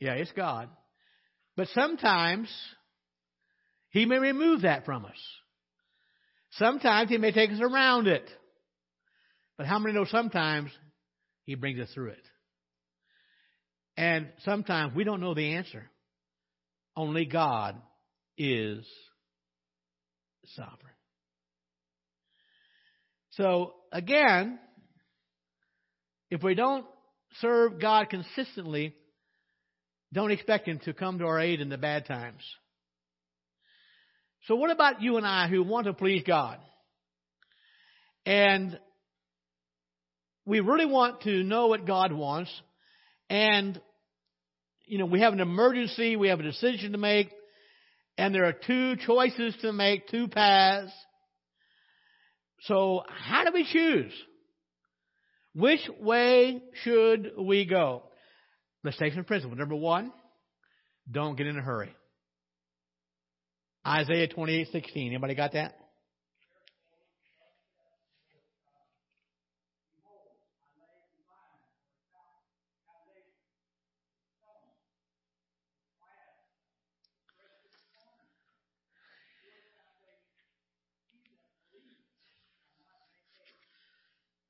Yeah, 0.00 0.14
it's 0.14 0.32
God. 0.32 0.68
But 1.56 1.68
sometimes 1.68 2.48
He 3.92 4.06
may 4.06 4.18
remove 4.18 4.62
that 4.62 4.84
from 4.84 5.04
us. 5.04 5.18
Sometimes 6.52 7.10
He 7.10 7.18
may 7.18 7.30
take 7.30 7.50
us 7.50 7.60
around 7.60 8.08
it. 8.08 8.28
But 9.56 9.66
how 9.66 9.78
many 9.78 9.94
know 9.94 10.06
sometimes 10.06 10.70
He 11.44 11.54
brings 11.54 11.78
us 11.78 11.90
through 11.94 12.10
it? 12.10 12.26
And 13.96 14.28
sometimes 14.44 14.94
we 14.94 15.04
don't 15.04 15.20
know 15.20 15.34
the 15.34 15.54
answer. 15.54 15.90
Only 16.96 17.26
God 17.26 17.76
is 18.38 18.86
sovereign. 20.56 20.78
So, 23.32 23.74
again, 23.92 24.58
if 26.30 26.42
we 26.42 26.54
don't 26.54 26.86
serve 27.40 27.78
God 27.78 28.08
consistently, 28.08 28.94
don't 30.12 30.30
expect 30.30 30.66
Him 30.66 30.80
to 30.84 30.94
come 30.94 31.18
to 31.18 31.26
our 31.26 31.40
aid 31.40 31.60
in 31.60 31.68
the 31.68 31.78
bad 31.78 32.06
times. 32.06 32.42
So 34.46 34.56
what 34.56 34.70
about 34.70 35.00
you 35.02 35.16
and 35.16 35.26
I 35.26 35.48
who 35.48 35.62
want 35.62 35.86
to 35.86 35.92
please 35.92 36.22
God? 36.26 36.58
And 38.26 38.78
we 40.44 40.60
really 40.60 40.86
want 40.86 41.22
to 41.22 41.42
know 41.42 41.68
what 41.68 41.86
God 41.86 42.12
wants. 42.12 42.50
And, 43.30 43.80
you 44.86 44.98
know, 44.98 45.06
we 45.06 45.20
have 45.20 45.32
an 45.32 45.40
emergency, 45.40 46.16
we 46.16 46.28
have 46.28 46.40
a 46.40 46.44
decision 46.44 46.92
to 46.92 46.98
make, 46.98 47.30
and 48.18 48.34
there 48.34 48.44
are 48.44 48.52
two 48.52 48.96
choices 48.96 49.54
to 49.62 49.72
make, 49.72 50.08
two 50.08 50.28
paths. 50.28 50.92
So 52.62 53.02
how 53.08 53.44
do 53.44 53.52
we 53.52 53.64
choose? 53.64 54.12
Which 55.54 55.80
way 56.00 56.62
should 56.82 57.32
we 57.38 57.64
go? 57.64 58.04
Let's 58.84 58.96
take 58.96 59.14
some 59.14 59.24
principles. 59.24 59.58
Number 59.58 59.76
one, 59.76 60.12
don't 61.10 61.36
get 61.36 61.46
in 61.46 61.56
a 61.56 61.62
hurry. 61.62 61.94
Isaiah 63.86 64.28
28:16. 64.28 65.08
Anybody 65.08 65.34
got 65.34 65.52
that? 65.52 65.76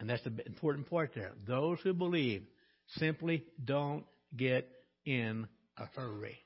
And 0.03 0.11
that's 0.11 0.23
the 0.25 0.33
important 0.47 0.91
part 0.91 1.13
there. 1.15 1.31
Those 1.47 1.79
who 1.85 1.95
believe 1.95 2.43
simply 2.97 3.45
don't 3.65 4.05
get 4.37 4.69
in 5.05 5.47
a 5.77 5.87
hurry. 5.95 6.39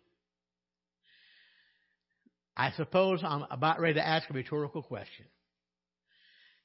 I 2.56 2.72
suppose 2.72 3.20
I'm 3.22 3.44
about 3.50 3.80
ready 3.80 3.94
to 3.94 4.06
ask 4.06 4.28
a 4.30 4.32
rhetorical 4.32 4.82
question. 4.82 5.26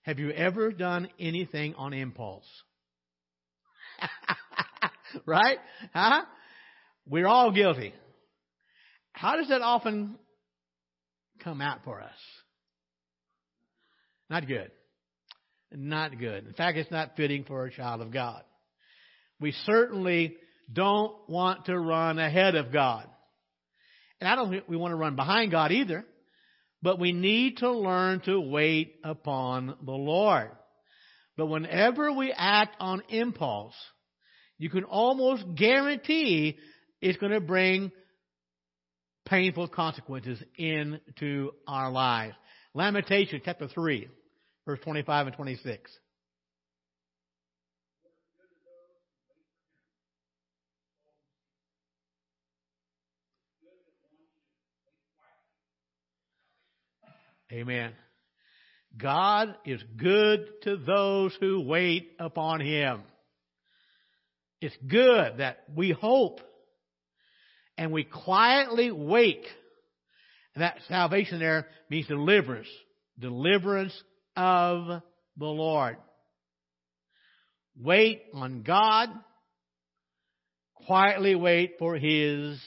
Have 0.04 0.20
you 0.20 0.32
ever 0.32 0.72
done 0.72 1.10
anything 1.20 1.76
on 1.76 1.94
impulse? 1.94 2.48
right? 5.26 5.58
Huh? 5.94 6.24
We're 7.08 7.28
all 7.28 7.52
guilty. 7.52 7.94
How 9.12 9.36
does 9.36 9.50
that 9.50 9.62
often 9.62 10.16
come 11.44 11.62
out 11.62 11.84
for 11.84 12.02
us? 12.02 12.10
Not 14.30 14.48
good. 14.48 14.72
Not 15.74 16.18
good. 16.18 16.48
In 16.48 16.54
fact, 16.54 16.78
it's 16.78 16.92
not 16.92 17.16
fitting 17.16 17.44
for 17.44 17.66
a 17.66 17.72
child 17.72 18.02
of 18.02 18.12
God. 18.12 18.44
We 19.40 19.52
certainly 19.66 20.36
don't 20.72 21.14
want 21.28 21.66
to 21.66 21.78
run 21.78 22.18
ahead 22.18 22.56
of 22.56 22.72
God. 22.72 23.08
And 24.22 24.30
I 24.30 24.36
don't 24.36 24.52
think 24.52 24.70
we 24.70 24.78
want 24.78 24.92
to 24.92 24.96
run 24.96 25.16
behind 25.16 25.52
God 25.52 25.72
either. 25.72 26.06
But 26.84 27.00
we 27.00 27.12
need 27.12 27.58
to 27.58 27.72
learn 27.72 28.22
to 28.22 28.40
wait 28.40 28.96
upon 29.04 29.76
the 29.84 29.92
Lord. 29.92 30.52
But 31.38 31.48
whenever 31.48 32.12
we 32.12 32.34
act 32.36 32.76
on 32.80 33.04
impulse, 33.10 33.76
you 34.58 34.70
can 34.70 34.84
almost 34.84 35.44
guarantee 35.56 36.58
it's 37.02 37.18
going 37.18 37.34
to 37.34 37.42
bring 37.42 37.92
painful 39.26 39.68
consequences 39.68 40.42
into 40.56 41.52
our 41.68 41.92
lives. 41.92 42.36
Lamentation 42.74 43.42
chapter 43.44 43.68
3, 43.68 44.08
verse 44.66 44.80
25 44.84 45.28
and 45.28 45.36
26. 45.36 45.92
Amen. 57.52 57.92
God 58.98 59.56
is 59.66 59.82
good 59.98 60.48
to 60.64 60.78
those 60.78 61.36
who 61.40 61.62
wait 61.62 62.12
upon 62.20 62.62
Him. 62.62 63.02
It's 64.62 64.76
good 64.88 65.38
that 65.38 65.64
we 65.76 65.92
hope 65.92 66.40
and 67.78 67.92
we 67.92 68.04
quietly 68.04 68.92
wait 68.92 69.46
And 70.54 70.62
that 70.64 70.78
salvation 70.88 71.40
there 71.40 71.68
means 71.90 72.08
deliverance. 72.08 72.68
Deliverance 73.18 74.04
of 74.36 75.02
the 75.38 75.46
Lord. 75.46 75.98
Wait 77.80 78.24
on 78.34 78.64
God. 78.64 79.10
Quietly 80.86 81.36
wait 81.36 81.76
for 81.80 81.96
His 81.96 82.60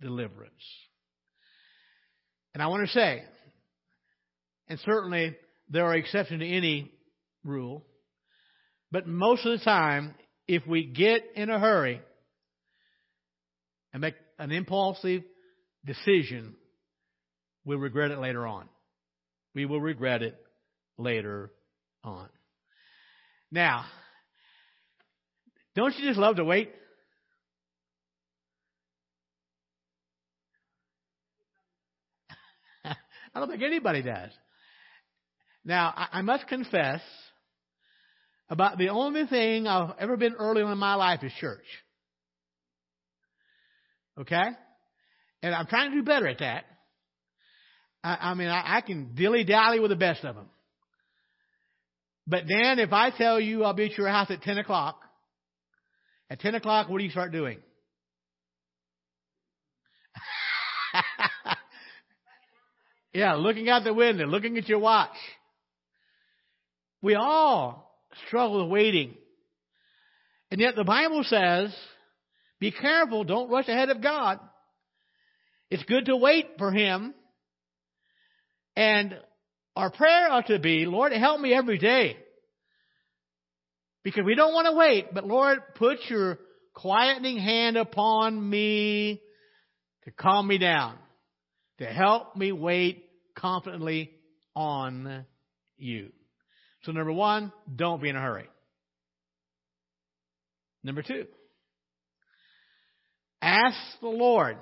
deliverance. 0.00 0.52
And 2.54 2.62
I 2.62 2.66
want 2.66 2.86
to 2.86 2.92
say, 2.92 3.22
and 4.68 4.78
certainly 4.80 5.36
there 5.68 5.84
are 5.84 5.94
exceptions 5.94 6.40
to 6.40 6.46
any 6.46 6.90
rule, 7.44 7.84
but 8.90 9.06
most 9.06 9.46
of 9.46 9.58
the 9.58 9.64
time, 9.64 10.14
if 10.48 10.66
we 10.66 10.84
get 10.84 11.22
in 11.36 11.48
a 11.48 11.60
hurry 11.60 12.00
and 13.92 14.00
make 14.00 14.14
an 14.38 14.50
impulsive 14.50 15.22
decision, 15.84 16.56
we'll 17.64 17.78
regret 17.78 18.10
it 18.10 18.18
later 18.18 18.46
on. 18.46 18.68
We 19.54 19.66
will 19.66 19.80
regret 19.80 20.22
it 20.22 20.36
later 20.98 21.52
on. 22.02 22.28
Now, 23.50 23.84
don't 25.76 25.96
you 25.98 26.08
just 26.08 26.18
love 26.18 26.36
to 26.36 26.44
wait? 26.44 26.70
I 33.34 33.40
don't 33.40 33.48
think 33.48 33.62
anybody 33.62 34.02
does. 34.02 34.30
Now, 35.64 35.92
I, 35.96 36.22
must 36.22 36.46
confess, 36.46 37.00
about 38.48 38.78
the 38.78 38.88
only 38.88 39.26
thing 39.26 39.66
I've 39.66 39.94
ever 39.98 40.16
been 40.16 40.34
early 40.34 40.62
in 40.62 40.78
my 40.78 40.94
life 40.94 41.22
is 41.22 41.32
church. 41.40 41.64
Okay? 44.18 44.48
And 45.42 45.54
I'm 45.54 45.66
trying 45.66 45.90
to 45.90 45.96
do 45.96 46.02
better 46.02 46.26
at 46.26 46.40
that. 46.40 46.64
I, 48.02 48.16
I 48.20 48.34
mean, 48.34 48.48
I, 48.48 48.78
I 48.78 48.80
can 48.80 49.14
dilly 49.14 49.44
dally 49.44 49.78
with 49.78 49.90
the 49.90 49.96
best 49.96 50.24
of 50.24 50.34
them. 50.34 50.48
But 52.26 52.44
then 52.48 52.78
if 52.78 52.92
I 52.92 53.10
tell 53.10 53.40
you 53.40 53.64
I'll 53.64 53.72
be 53.72 53.86
at 53.86 53.96
your 53.96 54.08
house 54.08 54.30
at 54.30 54.42
10 54.42 54.58
o'clock, 54.58 55.00
at 56.28 56.40
10 56.40 56.54
o'clock, 56.54 56.88
what 56.88 56.98
do 56.98 57.04
you 57.04 57.10
start 57.10 57.32
doing? 57.32 57.58
Yeah, 63.12 63.34
looking 63.34 63.68
out 63.68 63.84
the 63.84 63.94
window, 63.94 64.26
looking 64.26 64.56
at 64.58 64.68
your 64.68 64.78
watch. 64.78 65.16
We 67.02 67.14
all 67.14 67.98
struggle 68.26 68.62
with 68.62 68.72
waiting. 68.72 69.14
And 70.50 70.60
yet 70.60 70.76
the 70.76 70.84
Bible 70.84 71.22
says, 71.24 71.74
be 72.58 72.70
careful, 72.70 73.24
don't 73.24 73.50
rush 73.50 73.68
ahead 73.68 73.88
of 73.88 74.02
God. 74.02 74.38
It's 75.70 75.82
good 75.84 76.06
to 76.06 76.16
wait 76.16 76.46
for 76.58 76.70
Him. 76.70 77.14
And 78.76 79.16
our 79.76 79.90
prayer 79.90 80.30
ought 80.30 80.48
to 80.48 80.58
be, 80.58 80.84
Lord, 80.86 81.12
help 81.12 81.40
me 81.40 81.54
every 81.54 81.78
day. 81.78 82.16
Because 84.02 84.24
we 84.24 84.34
don't 84.34 84.54
want 84.54 84.66
to 84.66 84.72
wait, 84.72 85.12
but 85.12 85.26
Lord, 85.26 85.58
put 85.76 85.98
your 86.08 86.38
quietening 86.74 87.38
hand 87.38 87.76
upon 87.76 88.48
me 88.48 89.20
to 90.04 90.10
calm 90.10 90.46
me 90.46 90.58
down, 90.58 90.96
to 91.80 91.86
help 91.86 92.36
me 92.36 92.52
wait 92.52 93.06
confidently 93.34 94.10
on 94.54 95.24
you. 95.78 96.12
So 96.82 96.92
number 96.92 97.12
one, 97.12 97.52
don't 97.74 98.02
be 98.02 98.10
in 98.10 98.16
a 98.16 98.20
hurry. 98.20 98.48
Number 100.82 101.02
two, 101.02 101.26
ask 103.42 103.76
the 104.00 104.08
Lord 104.08 104.56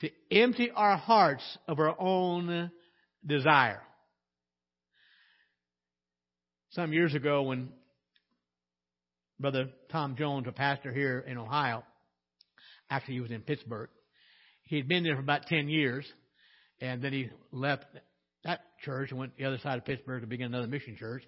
to 0.00 0.10
empty 0.30 0.70
our 0.70 0.96
hearts 0.96 1.44
of 1.66 1.78
our 1.78 1.98
own 1.98 2.70
desire. 3.26 3.82
Some 6.70 6.92
years 6.92 7.14
ago, 7.14 7.42
when 7.42 7.70
Brother 9.40 9.70
Tom 9.90 10.16
Jones, 10.16 10.46
a 10.46 10.52
pastor 10.52 10.92
here 10.92 11.18
in 11.26 11.38
Ohio, 11.38 11.82
actually 12.90 13.14
he 13.14 13.20
was 13.20 13.30
in 13.30 13.40
Pittsburgh, 13.40 13.88
he'd 14.68 14.88
been 14.88 15.02
there 15.02 15.14
for 15.14 15.20
about 15.20 15.46
10 15.46 15.68
years, 15.68 16.06
and 16.80 17.02
then 17.02 17.12
he 17.12 17.30
left 17.52 17.84
that 18.44 18.60
church 18.84 19.10
and 19.10 19.18
went 19.18 19.36
the 19.36 19.44
other 19.44 19.58
side 19.58 19.78
of 19.78 19.84
Pittsburgh 19.84 20.20
to 20.22 20.26
begin 20.26 20.46
another 20.46 20.68
mission 20.68 20.96
church. 20.96 21.22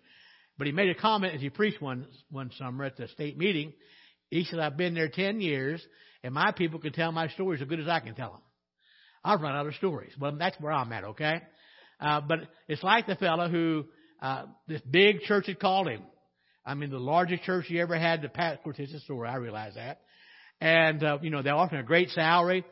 But 0.56 0.66
he 0.66 0.72
made 0.72 0.90
a 0.90 0.94
comment 0.94 1.34
as 1.34 1.40
he 1.40 1.50
preached 1.50 1.80
one 1.80 2.06
one 2.30 2.50
summer 2.58 2.84
at 2.84 2.96
the 2.96 3.08
state 3.08 3.38
meeting. 3.38 3.72
He 4.30 4.44
said, 4.44 4.58
"I've 4.58 4.76
been 4.76 4.94
there 4.94 5.08
ten 5.08 5.40
years, 5.40 5.84
and 6.22 6.34
my 6.34 6.52
people 6.52 6.78
can 6.78 6.92
tell 6.92 7.12
my 7.12 7.28
stories 7.28 7.62
as 7.62 7.68
good 7.68 7.80
as 7.80 7.88
I 7.88 8.00
can 8.00 8.14
tell 8.14 8.32
them. 8.32 8.42
I've 9.24 9.40
run 9.40 9.54
out 9.54 9.66
of 9.66 9.74
stories. 9.74 10.12
Well, 10.18 10.36
that's 10.38 10.60
where 10.60 10.72
I'm 10.72 10.92
at. 10.92 11.04
Okay, 11.04 11.40
uh, 11.98 12.20
but 12.20 12.40
it's 12.68 12.82
like 12.82 13.06
the 13.06 13.16
fellow 13.16 13.48
who 13.48 13.86
uh, 14.20 14.46
this 14.68 14.82
big 14.82 15.20
church 15.22 15.46
had 15.46 15.58
called 15.58 15.88
him. 15.88 16.02
I 16.64 16.74
mean, 16.74 16.90
the 16.90 16.98
largest 16.98 17.42
church 17.44 17.64
he 17.66 17.80
ever 17.80 17.98
had 17.98 18.22
to 18.22 18.28
pass. 18.28 18.58
Of 18.58 18.62
course, 18.62 18.76
it's 18.78 18.92
a 18.92 19.00
story. 19.00 19.28
I 19.28 19.36
realize 19.36 19.74
that. 19.76 20.00
And 20.60 21.02
uh, 21.02 21.18
you 21.22 21.30
know, 21.30 21.42
they 21.42 21.50
offered 21.50 21.76
him 21.76 21.80
a 21.80 21.86
great 21.86 22.10
salary. 22.10 22.64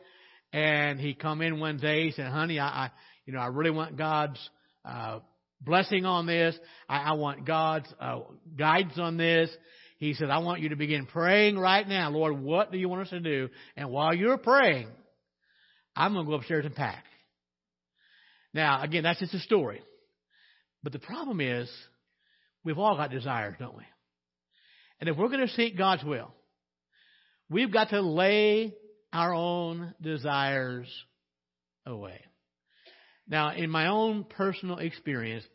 And 0.51 0.99
he 0.99 1.13
come 1.13 1.41
in 1.41 1.59
one 1.59 1.77
day. 1.77 2.05
He 2.05 2.11
said, 2.11 2.27
"Honey, 2.27 2.59
I, 2.59 2.67
I 2.67 2.91
you 3.25 3.33
know, 3.33 3.39
I 3.39 3.47
really 3.47 3.71
want 3.71 3.97
God's 3.97 4.39
uh, 4.83 5.19
blessing 5.61 6.05
on 6.05 6.25
this. 6.25 6.57
I, 6.87 7.11
I 7.11 7.13
want 7.13 7.45
God's 7.45 7.87
uh, 7.99 8.21
guidance 8.57 8.97
on 8.97 9.17
this." 9.17 9.49
He 9.99 10.13
said, 10.13 10.29
"I 10.29 10.39
want 10.39 10.61
you 10.61 10.69
to 10.69 10.75
begin 10.75 11.05
praying 11.05 11.57
right 11.57 11.87
now, 11.87 12.09
Lord. 12.09 12.39
What 12.39 12.71
do 12.71 12.77
you 12.77 12.89
want 12.89 13.03
us 13.03 13.09
to 13.11 13.19
do?" 13.19 13.49
And 13.75 13.91
while 13.91 14.13
you're 14.13 14.37
praying, 14.37 14.87
I'm 15.95 16.13
going 16.13 16.25
to 16.25 16.29
go 16.29 16.37
upstairs 16.37 16.65
and 16.65 16.75
pack. 16.75 17.03
Now, 18.53 18.81
again, 18.81 19.03
that's 19.03 19.19
just 19.19 19.33
a 19.33 19.39
story. 19.39 19.81
But 20.81 20.93
the 20.93 20.99
problem 20.99 21.41
is, 21.41 21.69
we've 22.63 22.79
all 22.79 22.95
got 22.95 23.11
desires, 23.11 23.55
don't 23.59 23.77
we? 23.77 23.83
And 24.99 25.09
if 25.09 25.17
we're 25.17 25.27
going 25.27 25.45
to 25.45 25.53
seek 25.53 25.77
God's 25.77 26.03
will, 26.03 26.33
we've 27.49 27.71
got 27.71 27.89
to 27.89 28.01
lay 28.01 28.73
our 29.11 29.33
own 29.33 29.93
desires 30.01 30.87
away. 31.85 32.21
Now, 33.27 33.53
in 33.53 33.69
my 33.69 33.87
own 33.87 34.23
personal 34.23 34.77
experience, 34.77 35.45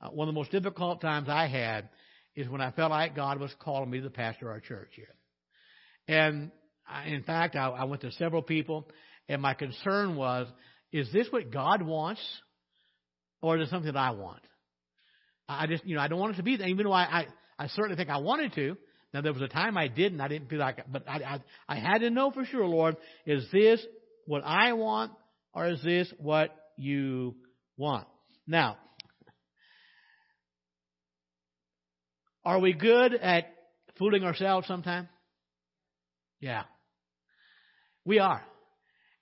uh, 0.00 0.08
one 0.08 0.28
of 0.28 0.34
the 0.34 0.38
most 0.38 0.50
difficult 0.50 1.00
times 1.00 1.28
I 1.28 1.46
had 1.46 1.88
is 2.36 2.48
when 2.48 2.60
I 2.60 2.70
felt 2.70 2.90
like 2.90 3.16
God 3.16 3.40
was 3.40 3.52
calling 3.60 3.90
me 3.90 3.98
to 3.98 4.04
the 4.04 4.10
pastor 4.10 4.46
of 4.46 4.52
our 4.52 4.60
church 4.60 4.90
here. 4.94 5.14
And 6.08 6.50
I, 6.86 7.06
in 7.06 7.22
fact, 7.22 7.56
I, 7.56 7.68
I 7.68 7.84
went 7.84 8.02
to 8.02 8.12
several 8.12 8.42
people, 8.42 8.88
and 9.28 9.40
my 9.40 9.54
concern 9.54 10.16
was, 10.16 10.46
is 10.92 11.10
this 11.12 11.28
what 11.30 11.50
God 11.50 11.82
wants, 11.82 12.20
or 13.42 13.58
is 13.58 13.68
it 13.68 13.70
something 13.70 13.92
that 13.92 13.98
I 13.98 14.10
want? 14.10 14.42
I 15.48 15.66
just, 15.66 15.84
you 15.84 15.96
know, 15.96 16.00
I 16.00 16.08
don't 16.08 16.18
want 16.18 16.34
it 16.34 16.36
to 16.38 16.42
be 16.42 16.56
that, 16.56 16.68
even 16.68 16.86
though 16.86 16.92
I, 16.92 17.02
I, 17.02 17.26
I 17.58 17.66
certainly 17.68 17.96
think 17.96 18.10
I 18.10 18.18
wanted 18.18 18.54
to. 18.54 18.76
Now, 19.14 19.20
there 19.20 19.32
was 19.32 19.42
a 19.42 19.48
time 19.48 19.78
I 19.78 19.86
didn't. 19.86 20.20
I 20.20 20.26
didn't 20.26 20.48
feel 20.48 20.58
like, 20.58 20.84
but 20.90 21.08
I, 21.08 21.18
I, 21.18 21.40
I 21.68 21.76
had 21.76 21.98
to 21.98 22.10
know 22.10 22.32
for 22.32 22.44
sure, 22.44 22.66
Lord, 22.66 22.96
is 23.24 23.46
this 23.52 23.80
what 24.26 24.42
I 24.44 24.72
want, 24.72 25.12
or 25.54 25.68
is 25.68 25.80
this 25.84 26.12
what 26.18 26.50
you 26.76 27.36
want? 27.76 28.08
Now, 28.44 28.76
are 32.44 32.58
we 32.58 32.72
good 32.72 33.14
at 33.14 33.54
fooling 34.00 34.24
ourselves 34.24 34.66
sometimes? 34.66 35.06
Yeah. 36.40 36.64
We 38.04 38.18
are. 38.18 38.42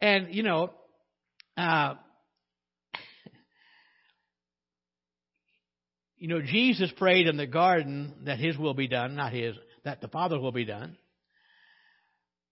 And, 0.01 0.35
you 0.35 0.43
know, 0.43 0.71
uh, 1.59 1.97
you 6.17 6.29
know, 6.29 6.41
Jesus 6.41 6.91
prayed 6.97 7.27
in 7.27 7.37
the 7.37 7.47
garden 7.47 8.15
that 8.25 8.39
his 8.39 8.57
will 8.57 8.75
be 8.75 8.89
done, 8.89 9.17
not 9.17 9.35
his, 9.35 9.55
that 9.85 10.01
the 10.01 10.09
Father 10.09 10.39
will 10.39 10.53
be 10.53 10.65
done. 10.65 10.97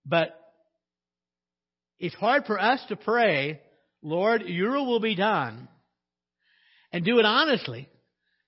But 0.05 0.31
it's 1.99 2.15
hard 2.15 2.45
for 2.47 2.59
us 2.59 2.81
to 2.89 2.97
pray, 2.97 3.61
Lord, 4.03 4.43
your 4.47 4.73
will 4.85 5.01
be 5.01 5.15
done, 5.15 5.69
and 6.93 7.05
do 7.05 7.19
it 7.19 7.25
honestly, 7.25 7.89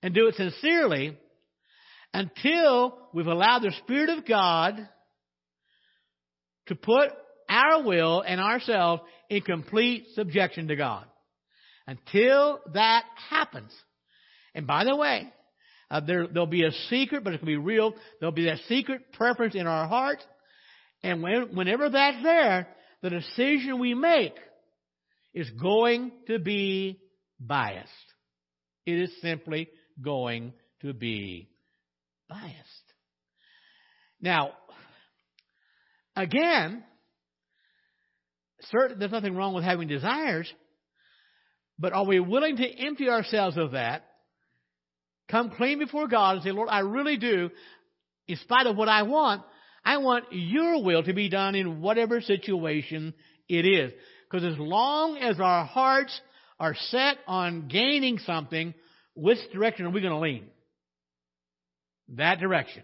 and 0.01 0.13
do 0.13 0.27
it 0.27 0.35
sincerely, 0.35 1.17
until 2.13 2.97
we've 3.13 3.27
allowed 3.27 3.59
the 3.59 3.73
Spirit 3.83 4.09
of 4.09 4.25
God 4.25 4.87
to 6.67 6.75
put 6.75 7.09
our 7.49 7.83
will 7.83 8.21
and 8.21 8.39
ourselves 8.39 9.03
in 9.29 9.41
complete 9.41 10.07
subjection 10.15 10.67
to 10.67 10.75
God. 10.75 11.05
Until 11.85 12.59
that 12.73 13.03
happens. 13.29 13.71
And 14.55 14.65
by 14.65 14.85
the 14.85 14.95
way, 14.95 15.31
uh, 15.93 15.99
there, 15.99 16.25
there'll 16.27 16.47
be 16.47 16.63
a 16.63 16.71
secret, 16.89 17.23
but 17.23 17.29
going 17.29 17.39
to 17.39 17.45
be 17.45 17.55
real. 17.55 17.93
There'll 18.19 18.33
be 18.33 18.45
that 18.45 18.57
secret 18.67 19.13
preference 19.13 19.53
in 19.53 19.67
our 19.67 19.87
heart. 19.87 20.17
And 21.03 21.21
when, 21.21 21.55
whenever 21.55 21.87
that's 21.87 22.23
there, 22.23 22.67
the 23.03 23.11
decision 23.11 23.79
we 23.79 23.93
make 23.93 24.33
is 25.35 25.47
going 25.51 26.11
to 26.25 26.39
be 26.39 26.99
biased. 27.39 27.91
It 28.87 28.99
is 29.01 29.11
simply 29.21 29.69
going 30.03 30.53
to 30.81 30.95
be 30.95 31.51
biased. 32.27 32.57
Now, 34.19 34.53
again, 36.15 36.83
certain, 38.71 38.97
there's 38.97 39.11
nothing 39.11 39.35
wrong 39.35 39.53
with 39.53 39.63
having 39.63 39.87
desires, 39.87 40.51
but 41.77 41.93
are 41.93 42.05
we 42.05 42.19
willing 42.19 42.57
to 42.57 42.67
empty 42.67 43.09
ourselves 43.09 43.57
of 43.57 43.73
that, 43.73 44.05
come 45.29 45.51
clean 45.51 45.79
before 45.79 46.07
God 46.07 46.35
and 46.35 46.43
say, 46.43 46.51
Lord, 46.51 46.69
I 46.69 46.79
really 46.79 47.17
do, 47.17 47.49
in 48.27 48.37
spite 48.37 48.67
of 48.67 48.77
what 48.77 48.89
I 48.89 49.03
want, 49.03 49.43
I 49.85 49.97
want 49.97 50.25
your 50.31 50.83
will 50.83 51.03
to 51.03 51.13
be 51.13 51.29
done 51.29 51.55
in 51.55 51.81
whatever 51.81 52.21
situation 52.21 53.13
it 53.49 53.65
is. 53.65 53.91
Because 54.29 54.45
as 54.45 54.57
long 54.57 55.17
as 55.17 55.39
our 55.39 55.65
hearts 55.65 56.19
are 56.59 56.75
set 56.75 57.17
on 57.27 57.67
gaining 57.67 58.19
something, 58.19 58.73
which 59.15 59.37
direction 59.51 59.85
are 59.85 59.91
we 59.91 60.01
going 60.01 60.13
to 60.13 60.19
lean? 60.19 60.45
That 62.09 62.39
direction. 62.39 62.83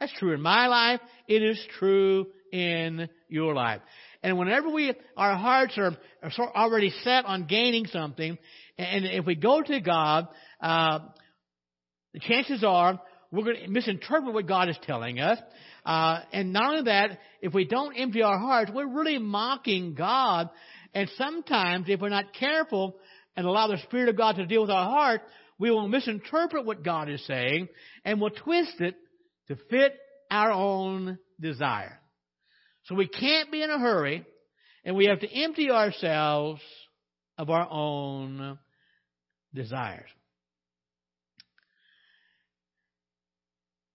That's 0.00 0.12
true 0.18 0.32
in 0.34 0.42
my 0.42 0.66
life. 0.66 1.00
It 1.28 1.42
is 1.42 1.64
true 1.78 2.26
in 2.52 3.08
your 3.28 3.54
life. 3.54 3.80
And 4.22 4.38
whenever 4.38 4.68
we, 4.68 4.92
our 5.16 5.36
hearts 5.36 5.78
are, 5.78 5.96
are 6.22 6.54
already 6.54 6.90
set 7.02 7.24
on 7.24 7.46
gaining 7.46 7.86
something, 7.86 8.36
and 8.78 9.04
if 9.04 9.24
we 9.24 9.34
go 9.34 9.62
to 9.62 9.80
God, 9.80 10.28
uh, 10.60 11.00
the 12.12 12.20
chances 12.20 12.62
are 12.64 13.00
we're 13.30 13.44
going 13.44 13.64
to 13.64 13.68
misinterpret 13.68 14.34
what 14.34 14.46
God 14.46 14.68
is 14.68 14.76
telling 14.82 15.18
us. 15.18 15.38
Uh, 15.86 16.20
and 16.32 16.52
not 16.52 16.70
only 16.70 16.84
that, 16.84 17.18
if 17.40 17.54
we 17.54 17.64
don't 17.64 17.94
empty 17.96 18.22
our 18.22 18.38
hearts, 18.38 18.70
we're 18.72 18.86
really 18.86 19.18
mocking 19.18 19.94
God. 19.94 20.50
And 20.94 21.10
sometimes, 21.16 21.86
if 21.88 22.00
we're 22.00 22.10
not 22.10 22.34
careful 22.34 22.96
and 23.34 23.46
allow 23.46 23.68
the 23.68 23.78
Spirit 23.84 24.10
of 24.10 24.18
God 24.18 24.36
to 24.36 24.46
deal 24.46 24.60
with 24.60 24.70
our 24.70 24.88
heart, 24.88 25.22
we 25.58 25.70
will 25.70 25.88
misinterpret 25.88 26.66
what 26.66 26.84
God 26.84 27.08
is 27.08 27.24
saying 27.26 27.68
and 28.04 28.20
will 28.20 28.30
twist 28.30 28.80
it 28.80 28.96
to 29.48 29.56
fit 29.70 29.94
our 30.30 30.52
own 30.52 31.18
desire. 31.40 31.98
So 32.84 32.94
we 32.94 33.08
can't 33.08 33.50
be 33.50 33.62
in 33.62 33.70
a 33.70 33.78
hurry, 33.78 34.26
and 34.84 34.94
we 34.96 35.06
have 35.06 35.20
to 35.20 35.28
empty 35.28 35.70
ourselves 35.70 36.60
of 37.38 37.48
our 37.48 37.66
own 37.70 38.58
desires. 39.54 40.08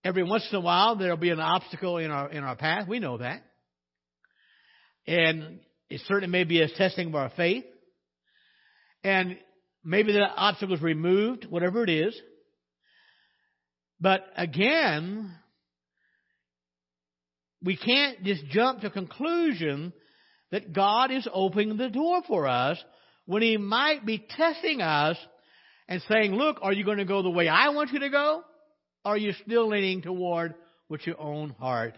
Every 0.04 0.24
once 0.24 0.48
in 0.52 0.58
a 0.58 0.62
while, 0.62 0.96
there'll 0.96 1.18
be 1.18 1.32
an 1.32 1.40
obstacle 1.40 1.98
in 1.98 2.12
our 2.12 2.30
in 2.30 2.44
our 2.44 2.56
path. 2.56 2.88
We 2.88 3.00
know 3.00 3.18
that, 3.18 3.44
and 5.06 5.60
it 5.90 6.02
certainly 6.08 6.32
may 6.32 6.44
be 6.44 6.62
a 6.62 6.70
testing 6.70 7.08
of 7.08 7.16
our 7.16 7.32
faith. 7.36 7.66
And 9.04 9.38
maybe 9.84 10.12
the 10.12 10.22
obstacle 10.22 10.76
is 10.76 10.82
removed, 10.82 11.46
whatever 11.50 11.84
it 11.84 11.90
is. 11.90 12.20
But 14.00 14.22
again, 14.36 15.34
we 17.64 17.78
can't 17.78 18.24
just 18.24 18.46
jump 18.48 18.82
to 18.82 18.90
conclusion 18.90 19.94
that 20.52 20.74
God 20.74 21.12
is 21.12 21.28
opening 21.32 21.78
the 21.78 21.90
door 21.90 22.22
for 22.28 22.48
us 22.48 22.78
when 23.26 23.42
He 23.42 23.58
might 23.58 24.06
be 24.06 24.26
testing 24.38 24.82
us 24.82 25.18
and 25.88 26.02
saying, 26.12 26.34
look, 26.34 26.60
are 26.62 26.74
you 26.74 26.86
going 26.86 27.00
to 27.00 27.06
go 27.06 27.24
the 27.24 27.30
way 27.30 27.48
I 27.48 27.70
want 27.70 27.92
you 27.92 28.00
to 28.00 28.10
go? 28.10 28.44
Are 29.08 29.16
you 29.16 29.32
still 29.46 29.70
leaning 29.70 30.02
toward 30.02 30.54
what 30.90 31.08
your 31.08 31.18
own 31.18 31.52
heart 31.52 31.96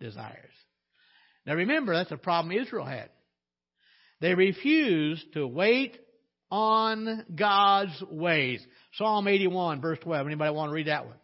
desires? 0.00 0.34
Now 1.44 1.56
remember, 1.56 1.94
that's 1.94 2.10
a 2.10 2.16
problem 2.16 2.56
Israel 2.56 2.86
had. 2.86 3.10
They 4.22 4.32
refused 4.32 5.30
to 5.34 5.46
wait 5.46 5.98
on 6.50 7.26
God's 7.34 8.02
ways. 8.10 8.66
Psalm 8.94 9.28
81, 9.28 9.82
verse 9.82 9.98
12. 9.98 10.26
Anybody 10.26 10.50
want 10.50 10.70
to 10.70 10.74
read 10.74 10.86
that 10.86 11.04
one? 11.04 11.16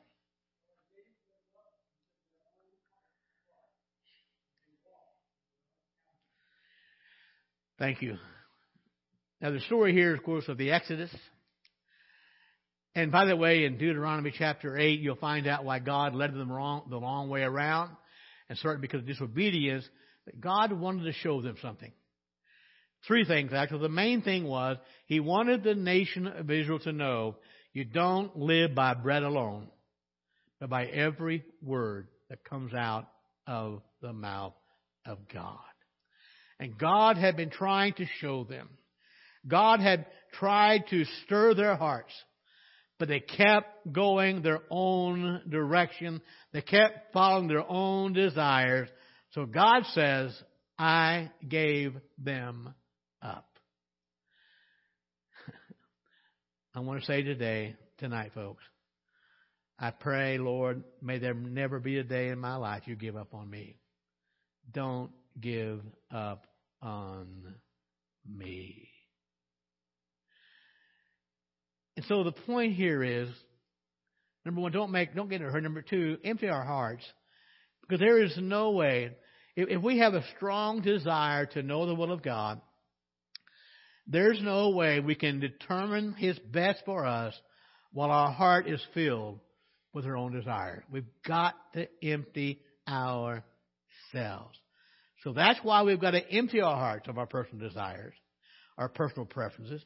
Thank 7.79 8.03
you. 8.03 8.19
Now, 9.41 9.53
the 9.53 9.61
story 9.61 9.95
here, 9.95 10.15
of 10.15 10.23
course, 10.23 10.49
of 10.49 10.59
the 10.59 10.71
Exodus. 10.71 11.11
And 12.95 13.11
by 13.11 13.25
the 13.25 13.37
way, 13.37 13.65
in 13.65 13.77
Deuteronomy 13.77 14.33
chapter 14.37 14.79
8, 14.79 15.01
you'll 15.01 15.17
find 15.17 15.47
out 15.47 15.65
why 15.65 15.81
God 15.81 16.15
led 16.15 16.33
them 16.33 16.51
wrong, 16.51 16.87
the 16.89 16.97
long 16.97 17.29
way 17.29 17.43
around. 17.43 17.91
And 18.49 18.57
certainly 18.59 18.87
because 18.87 19.01
of 19.01 19.07
disobedience, 19.07 19.85
that 20.27 20.41
God 20.41 20.73
wanted 20.73 21.05
to 21.05 21.13
show 21.13 21.43
them 21.43 21.57
something. 21.61 21.93
Three 23.07 23.25
things, 23.25 23.53
actually. 23.53 23.81
The 23.81 23.89
main 23.89 24.23
thing 24.23 24.45
was 24.45 24.77
he 25.07 25.21
wanted 25.21 25.63
the 25.63 25.75
nation 25.75 26.27
of 26.27 26.51
Israel 26.51 26.79
to 26.81 26.93
know 26.93 27.37
you 27.73 27.85
don't 27.85 28.37
live 28.37 28.75
by 28.75 28.95
bread 28.95 29.23
alone, 29.23 29.69
but 30.61 30.71
by 30.71 30.87
every 30.87 31.45
word 31.63 32.09
that 32.31 32.45
comes 32.45 32.73
out 32.73 33.09
of 33.47 33.83
the 34.01 34.13
mouth 34.13 34.55
of 35.05 35.19
God. 35.33 35.59
And 36.59 36.79
God 36.79 37.19
had 37.19 37.37
been 37.37 37.51
trying 37.51 37.95
to 37.95 38.07
show 38.21 38.45
them. 38.45 38.69
God 39.47 39.81
had 39.81 40.07
tried 40.39 40.87
to 40.89 41.05
stir 41.25 41.55
their 41.55 41.75
hearts, 41.75 42.13
but 42.99 43.09
they 43.09 43.21
kept 43.21 43.93
going 43.93 44.43
their 44.43 44.61
own 44.71 45.43
direction. 45.49 46.21
They 46.53 46.63
kept 46.63 47.13
following 47.13 47.49
their 47.49 47.69
own 47.69 48.13
desires. 48.13 48.89
So 49.33 49.47
God 49.47 49.83
says, 49.93 50.37
I 50.79 51.31
gave 51.47 51.95
them 52.19 52.75
up. 53.21 53.49
I 56.75 56.81
want 56.81 57.01
to 57.01 57.07
say 57.07 57.23
today, 57.23 57.77
tonight, 57.99 58.33
folks, 58.35 58.63
I 59.79 59.91
pray, 59.91 60.39
Lord, 60.39 60.85
may 61.03 61.19
there 61.19 61.35
never 61.35 61.81
be 61.81 61.99
a 61.99 62.05
day 62.05 62.29
in 62.29 62.39
my 62.39 62.57
life 62.57 62.85
you 62.87 62.95
give 62.95 63.17
up 63.17 63.35
on 63.35 63.51
me. 63.51 63.77
Don't 64.73 65.11
give 65.41 65.81
up 66.13 66.47
on 66.81 67.55
me. 68.27 68.94
And 72.05 72.09
so 72.09 72.23
the 72.23 72.33
point 72.33 72.75
here 72.75 73.03
is 73.03 73.29
number 74.45 74.61
one, 74.61 74.73
don't 74.73 74.91
make 74.91 75.15
don't 75.15 75.31
get 75.31 75.41
in 75.41 75.47
a 75.47 75.51
hurry. 75.51 75.63
Number 75.63 75.81
two, 75.81 76.19
empty 76.23 76.49
our 76.49 76.65
hearts. 76.65 77.03
Because 77.81 77.99
there 77.99 78.23
is 78.23 78.37
no 78.37 78.73
way 78.73 79.13
if, 79.57 79.69
if 79.71 79.83
we 79.83 79.99
have 79.99 80.13
a 80.13 80.25
strong 80.37 80.83
desire 80.83 81.47
to 81.47 81.63
know 81.63 81.87
the 81.87 81.95
will 81.95 82.13
of 82.13 82.23
God, 82.23 82.61
there's 84.07 84.39
no 84.43 84.71
way 84.71 85.01
we 85.01 85.15
can 85.15 85.41
determine 85.41 86.13
His 86.13 86.39
best 86.39 86.83
for 86.85 87.07
us 87.07 87.35
while 87.93 88.11
our 88.11 88.33
heart 88.33 88.69
is 88.69 88.85
filled 88.93 89.41
with 89.95 90.05
our 90.05 90.17
own 90.17 90.33
desire. 90.33 90.85
We've 90.93 91.05
got 91.27 91.55
to 91.73 91.89
empty 92.03 92.61
ourselves. 92.87 94.59
So 95.23 95.33
that's 95.33 95.61
why 95.63 95.85
we've 95.85 96.01
got 96.01 96.11
to 96.11 96.31
empty 96.31 96.61
our 96.61 96.77
hearts 96.77 97.09
of 97.09 97.17
our 97.17 97.27
personal 97.27 97.67
desires, 97.67 98.13
our 98.77 98.91
personal 98.91 99.25
preferences. 99.25 99.83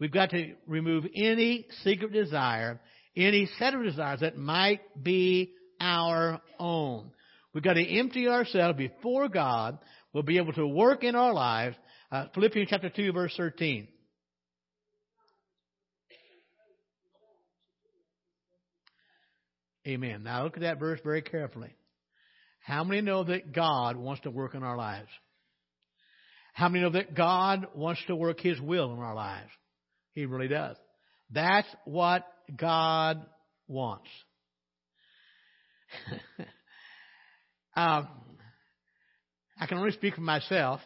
We've 0.00 0.12
got 0.12 0.30
to 0.30 0.54
remove 0.66 1.04
any 1.14 1.66
secret 1.82 2.12
desire, 2.12 2.80
any 3.16 3.48
set 3.58 3.74
of 3.74 3.84
desires 3.84 4.20
that 4.20 4.36
might 4.36 4.80
be 5.02 5.52
our 5.80 6.40
own. 6.58 7.10
We've 7.52 7.62
got 7.62 7.74
to 7.74 7.98
empty 7.98 8.28
ourselves 8.28 8.76
before 8.76 9.28
God. 9.28 9.78
We'll 10.12 10.24
be 10.24 10.38
able 10.38 10.52
to 10.54 10.66
work 10.66 11.04
in 11.04 11.14
our 11.14 11.32
lives. 11.32 11.76
Uh, 12.10 12.26
Philippians 12.34 12.68
chapter 12.70 12.90
2 12.90 13.12
verse 13.12 13.34
13. 13.36 13.88
Amen. 19.86 20.22
Now 20.22 20.44
look 20.44 20.56
at 20.56 20.62
that 20.62 20.80
verse 20.80 20.98
very 21.04 21.22
carefully. 21.22 21.74
How 22.60 22.82
many 22.82 23.02
know 23.02 23.24
that 23.24 23.52
God 23.52 23.96
wants 23.96 24.22
to 24.22 24.30
work 24.30 24.54
in 24.54 24.62
our 24.62 24.76
lives? 24.76 25.10
How 26.54 26.68
many 26.68 26.82
know 26.82 26.90
that 26.90 27.14
God 27.14 27.66
wants 27.74 28.00
to 28.06 28.16
work 28.16 28.40
His 28.40 28.58
will 28.60 28.92
in 28.94 28.98
our 28.98 29.14
lives? 29.14 29.50
He 30.14 30.26
really 30.26 30.48
does. 30.48 30.76
That's 31.30 31.68
what 31.84 32.24
God 32.56 33.24
wants. 33.66 34.08
um, 37.76 38.08
I 39.58 39.66
can 39.66 39.78
only 39.78 39.92
speak 39.92 40.14
for 40.14 40.20
myself, 40.20 40.80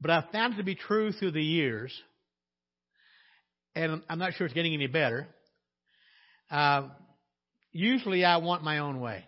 but 0.00 0.10
I've 0.10 0.30
found 0.30 0.54
it 0.54 0.56
to 0.58 0.62
be 0.62 0.74
true 0.74 1.12
through 1.12 1.32
the 1.32 1.42
years, 1.42 1.92
and 3.74 4.02
I'm 4.08 4.18
not 4.18 4.34
sure 4.34 4.46
it's 4.46 4.54
getting 4.54 4.74
any 4.74 4.86
better. 4.86 5.26
Uh, 6.50 6.88
usually 7.72 8.24
I 8.24 8.38
want 8.38 8.62
my 8.62 8.78
own 8.78 9.00
way. 9.00 9.24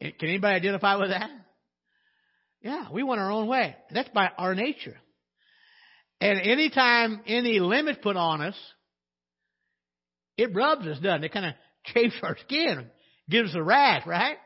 Can 0.00 0.28
anybody 0.28 0.56
identify 0.56 0.96
with 0.96 1.10
that? 1.10 1.30
Yeah, 2.60 2.86
we 2.92 3.02
want 3.02 3.20
our 3.20 3.30
own 3.30 3.46
way. 3.46 3.76
That's 3.92 4.08
by 4.10 4.30
our 4.36 4.54
nature. 4.54 4.96
And 6.22 6.40
anytime 6.40 7.20
any 7.26 7.58
limit 7.58 8.00
put 8.00 8.16
on 8.16 8.42
us, 8.42 8.54
it 10.36 10.54
rubs 10.54 10.86
us, 10.86 11.00
doesn't 11.00 11.24
it? 11.24 11.26
It 11.26 11.32
kind 11.32 11.46
of 11.46 11.54
chafes 11.92 12.14
our 12.22 12.36
skin, 12.46 12.86
gives 13.28 13.50
us 13.50 13.56
a 13.56 13.62
rash, 13.62 14.06
right? 14.06 14.36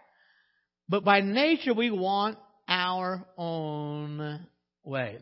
But 0.88 1.04
by 1.04 1.20
nature, 1.20 1.74
we 1.74 1.90
want 1.90 2.38
our 2.66 3.26
own 3.36 4.46
way. 4.84 5.18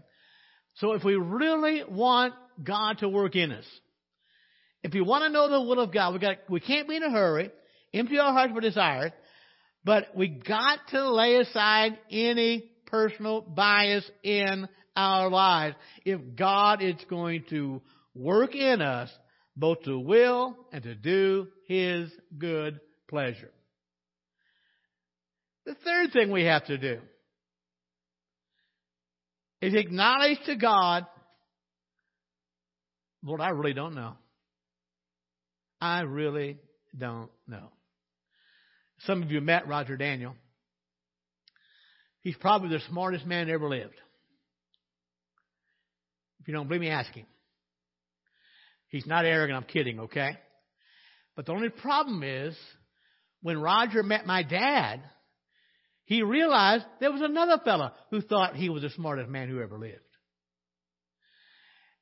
So 0.76 0.92
if 0.92 1.02
we 1.02 1.16
really 1.16 1.82
want 1.88 2.34
God 2.62 2.98
to 2.98 3.08
work 3.08 3.34
in 3.34 3.50
us, 3.50 3.66
if 4.84 4.94
we 4.94 5.00
want 5.00 5.24
to 5.24 5.30
know 5.30 5.50
the 5.50 5.60
will 5.60 5.80
of 5.80 5.92
God, 5.92 6.12
we 6.12 6.20
got 6.20 6.36
we 6.48 6.60
can't 6.60 6.88
be 6.88 6.94
in 6.94 7.02
a 7.02 7.10
hurry, 7.10 7.50
empty 7.92 8.16
our 8.20 8.32
hearts 8.32 8.52
for 8.54 8.60
desires, 8.60 9.10
but 9.82 10.14
we 10.14 10.28
got 10.28 10.78
to 10.90 11.10
lay 11.10 11.34
aside 11.38 11.98
any 12.12 12.70
personal 12.86 13.40
bias 13.40 14.08
in 14.22 14.68
our 14.96 15.30
lives 15.30 15.76
if 16.04 16.20
God 16.37 16.83
is 16.83 16.96
going 17.09 17.44
to 17.50 17.83
work 18.14 18.54
in 18.54 18.80
us 18.80 19.11
both 19.57 19.83
to 19.83 19.98
will 19.98 20.57
and 20.72 20.83
to 20.83 20.94
do 20.94 21.48
His 21.66 22.11
good 22.37 22.80
pleasure. 23.09 23.50
The 25.66 25.74
third 25.85 26.12
thing 26.12 26.30
we 26.30 26.44
have 26.44 26.66
to 26.66 26.76
do 26.76 27.00
is 29.62 29.74
acknowledge 29.74 30.38
to 30.46 30.57
God, 30.57 31.07
Lord, 33.22 33.40
I 33.40 33.50
really 33.50 33.72
don't 33.72 33.94
know. 33.94 34.14
I 35.80 36.00
really 36.00 36.59
don't 36.96 37.30
know. 37.46 37.70
Some 39.07 39.22
of 39.22 39.30
you 39.30 39.40
met 39.40 39.66
Roger 39.66 39.96
Daniel. 39.96 40.35
He's 42.20 42.37
probably 42.37 42.70
the 42.70 42.83
smartest 42.88 43.26
man 43.26 43.48
ever 43.50 43.68
lived. 43.68 44.00
If 46.44 46.48
you 46.48 46.52
don't 46.52 46.68
believe 46.68 46.83
me, 46.83 46.90
ask 46.90 47.11
him. 47.14 47.24
He's 48.88 49.07
not 49.07 49.24
arrogant, 49.24 49.57
I'm 49.57 49.64
kidding, 49.64 50.00
okay? 50.00 50.37
But 51.35 51.46
the 51.46 51.52
only 51.52 51.70
problem 51.70 52.22
is 52.22 52.54
when 53.40 53.59
Roger 53.59 54.02
met 54.02 54.26
my 54.26 54.42
dad, 54.42 55.00
he 56.04 56.22
realized 56.22 56.85
there 57.00 57.11
was 57.11 57.22
another 57.22 57.62
fellow 57.64 57.92
who 58.11 58.20
thought 58.20 58.57
he 58.57 58.68
was 58.68 58.83
the 58.83 58.90
smartest 58.90 59.30
man 59.30 59.48
who 59.48 59.62
ever 59.62 59.78
lived. 59.78 60.00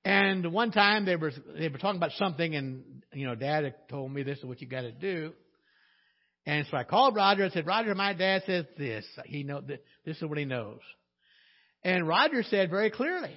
And 0.04 0.52
one 0.52 0.72
time 0.72 1.04
they 1.04 1.14
were 1.14 1.30
they 1.56 1.68
were 1.68 1.78
talking 1.78 1.98
about 1.98 2.10
something, 2.18 2.56
and 2.56 2.82
you 3.12 3.28
know, 3.28 3.36
Dad 3.36 3.62
had 3.62 3.88
told 3.88 4.12
me 4.12 4.24
this 4.24 4.38
is 4.38 4.44
what 4.44 4.60
you 4.60 4.66
got 4.66 4.80
to 4.80 4.90
do. 4.90 5.32
And 6.46 6.66
so 6.68 6.76
I 6.76 6.82
called 6.82 7.14
Roger 7.14 7.44
and 7.44 7.52
said, 7.52 7.64
Roger, 7.64 7.94
my 7.94 8.12
dad 8.12 8.42
says 8.44 8.64
this. 8.76 9.04
He 9.26 9.44
know 9.44 9.60
this 9.60 10.16
is 10.16 10.24
what 10.24 10.36
he 10.36 10.46
knows. 10.46 10.80
And 11.84 12.08
Roger 12.08 12.42
said 12.42 12.70
very 12.70 12.90
clearly, 12.90 13.36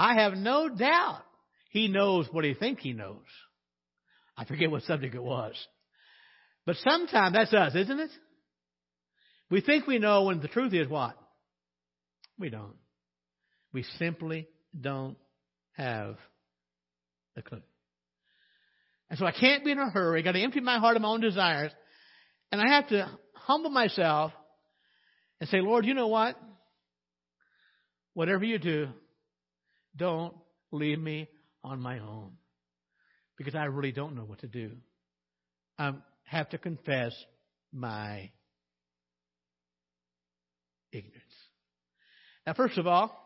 I 0.00 0.14
have 0.14 0.32
no 0.32 0.70
doubt 0.70 1.20
he 1.68 1.86
knows 1.88 2.26
what 2.32 2.42
he 2.46 2.54
thinks 2.54 2.82
he 2.82 2.94
knows. 2.94 3.18
I 4.34 4.46
forget 4.46 4.70
what 4.70 4.82
subject 4.84 5.14
it 5.14 5.22
was. 5.22 5.54
But 6.64 6.76
sometimes 6.76 7.34
that's 7.34 7.52
us, 7.52 7.74
isn't 7.74 8.00
it? 8.00 8.10
We 9.50 9.60
think 9.60 9.86
we 9.86 9.98
know 9.98 10.24
when 10.24 10.40
the 10.40 10.48
truth 10.48 10.72
is 10.72 10.88
what? 10.88 11.18
We 12.38 12.48
don't. 12.48 12.76
We 13.74 13.82
simply 13.98 14.48
don't 14.78 15.18
have 15.72 16.16
a 17.36 17.42
clue. 17.42 17.60
And 19.10 19.18
so 19.18 19.26
I 19.26 19.32
can't 19.32 19.66
be 19.66 19.72
in 19.72 19.78
a 19.78 19.90
hurry. 19.90 20.20
I've 20.20 20.24
got 20.24 20.32
to 20.32 20.40
empty 20.40 20.60
my 20.60 20.78
heart 20.78 20.96
of 20.96 21.02
my 21.02 21.08
own 21.08 21.20
desires. 21.20 21.72
And 22.50 22.58
I 22.58 22.76
have 22.76 22.88
to 22.88 23.06
humble 23.34 23.70
myself 23.70 24.32
and 25.40 25.50
say, 25.50 25.60
Lord, 25.60 25.84
you 25.84 25.92
know 25.92 26.08
what? 26.08 26.36
Whatever 28.14 28.44
you 28.44 28.58
do, 28.58 28.88
don't 29.96 30.34
leave 30.72 30.98
me 30.98 31.28
on 31.62 31.80
my 31.80 31.98
own. 31.98 32.32
Because 33.36 33.54
I 33.54 33.64
really 33.64 33.92
don't 33.92 34.16
know 34.16 34.24
what 34.24 34.40
to 34.40 34.46
do. 34.46 34.72
I 35.78 35.92
have 36.24 36.50
to 36.50 36.58
confess 36.58 37.12
my 37.72 38.30
ignorance. 40.92 41.16
Now, 42.46 42.54
first 42.54 42.78
of 42.78 42.86
all, 42.86 43.16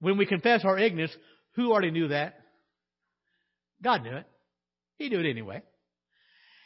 when 0.00 0.16
we 0.18 0.26
confess 0.26 0.64
our 0.64 0.78
ignorance, 0.78 1.12
who 1.54 1.72
already 1.72 1.90
knew 1.90 2.08
that? 2.08 2.34
God 3.82 4.02
knew 4.02 4.16
it. 4.16 4.26
He 4.96 5.08
knew 5.08 5.20
it 5.20 5.28
anyway. 5.28 5.62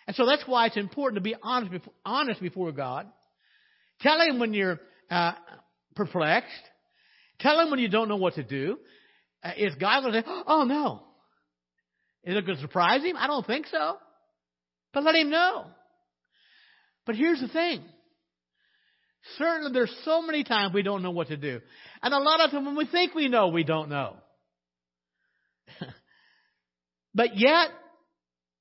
And 0.07 0.17
so 0.17 0.27
that's 0.27 0.43
why 0.47 0.67
it's 0.67 0.77
important 0.77 1.17
to 1.17 1.23
be 1.23 1.37
honest 1.43 1.71
before, 1.71 1.93
honest 2.05 2.41
before 2.41 2.73
God. 2.73 3.07
Tell 4.01 4.21
Him 4.21 4.39
when 4.39 4.53
you're 4.53 4.81
uh, 5.11 5.33
perplexed. 5.95 6.51
Tell 7.43 7.61
Him 7.61 7.71
when 7.71 7.81
you 7.81 7.89
don't 7.89 8.09
know 8.09 8.17
what 8.17 8.35
to 8.35 8.43
do. 8.43 8.79
Uh, 9.43 9.51
is 9.57 9.75
God 9.75 10.03
going 10.03 10.13
to 10.15 10.21
say, 10.21 10.27
oh 10.47 10.65
no? 10.65 11.03
Is 12.25 12.37
it 12.37 12.47
going 12.47 12.57
to 12.57 12.63
surprise 12.63 13.03
Him? 13.03 13.17
I 13.17 13.27
don't 13.27 13.47
think 13.47 13.67
so. 13.67 13.97
But 14.95 15.03
let 15.03 15.17
Him 15.17 15.31
know. 15.31 15.67
But 17.05 17.17
here's 17.17 17.41
the 17.41 17.49
thing. 17.49 17.83
Certainly 19.39 19.73
there's 19.73 19.95
so 20.05 20.23
many 20.23 20.45
times 20.45 20.73
we 20.73 20.83
don't 20.83 21.03
know 21.03 21.11
what 21.11 21.29
to 21.29 21.37
do. 21.37 21.61
And 22.03 22.15
a 22.15 22.19
lot 22.19 22.41
of 22.41 22.51
times 22.51 22.65
when 22.65 22.77
we 22.77 22.87
think 22.87 23.15
we 23.15 23.29
know, 23.29 23.49
we 23.49 23.65
don't 23.65 23.89
know. 23.89 24.17
but 27.15 27.37
yet, 27.37 27.69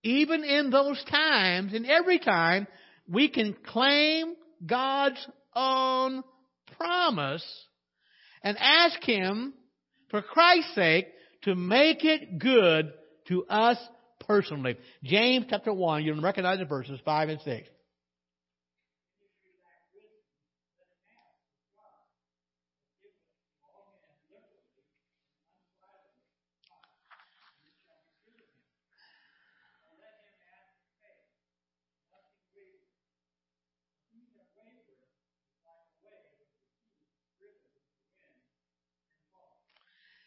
even 0.04 0.44
in 0.44 0.72
those 0.72 1.04
times, 1.10 1.74
in 1.74 1.86
every 1.86 2.20
time, 2.20 2.68
we 3.08 3.30
can 3.30 3.56
claim 3.68 4.36
God's 4.66 5.28
own 5.56 6.24
promise 6.78 7.46
and 8.44 8.58
ask 8.60 9.02
Him, 9.04 9.54
for 10.10 10.22
Christ's 10.22 10.76
sake, 10.76 11.08
to 11.44 11.56
make 11.56 12.04
it 12.04 12.38
good 12.38 12.92
to 13.28 13.46
us 13.46 13.78
personally. 14.28 14.78
James 15.04 15.46
chapter 15.50 15.74
1, 15.74 16.04
you'll 16.04 16.22
recognize 16.22 16.60
the 16.60 16.66
verses 16.66 17.00
5 17.04 17.30
and 17.30 17.42
6. 17.42 17.70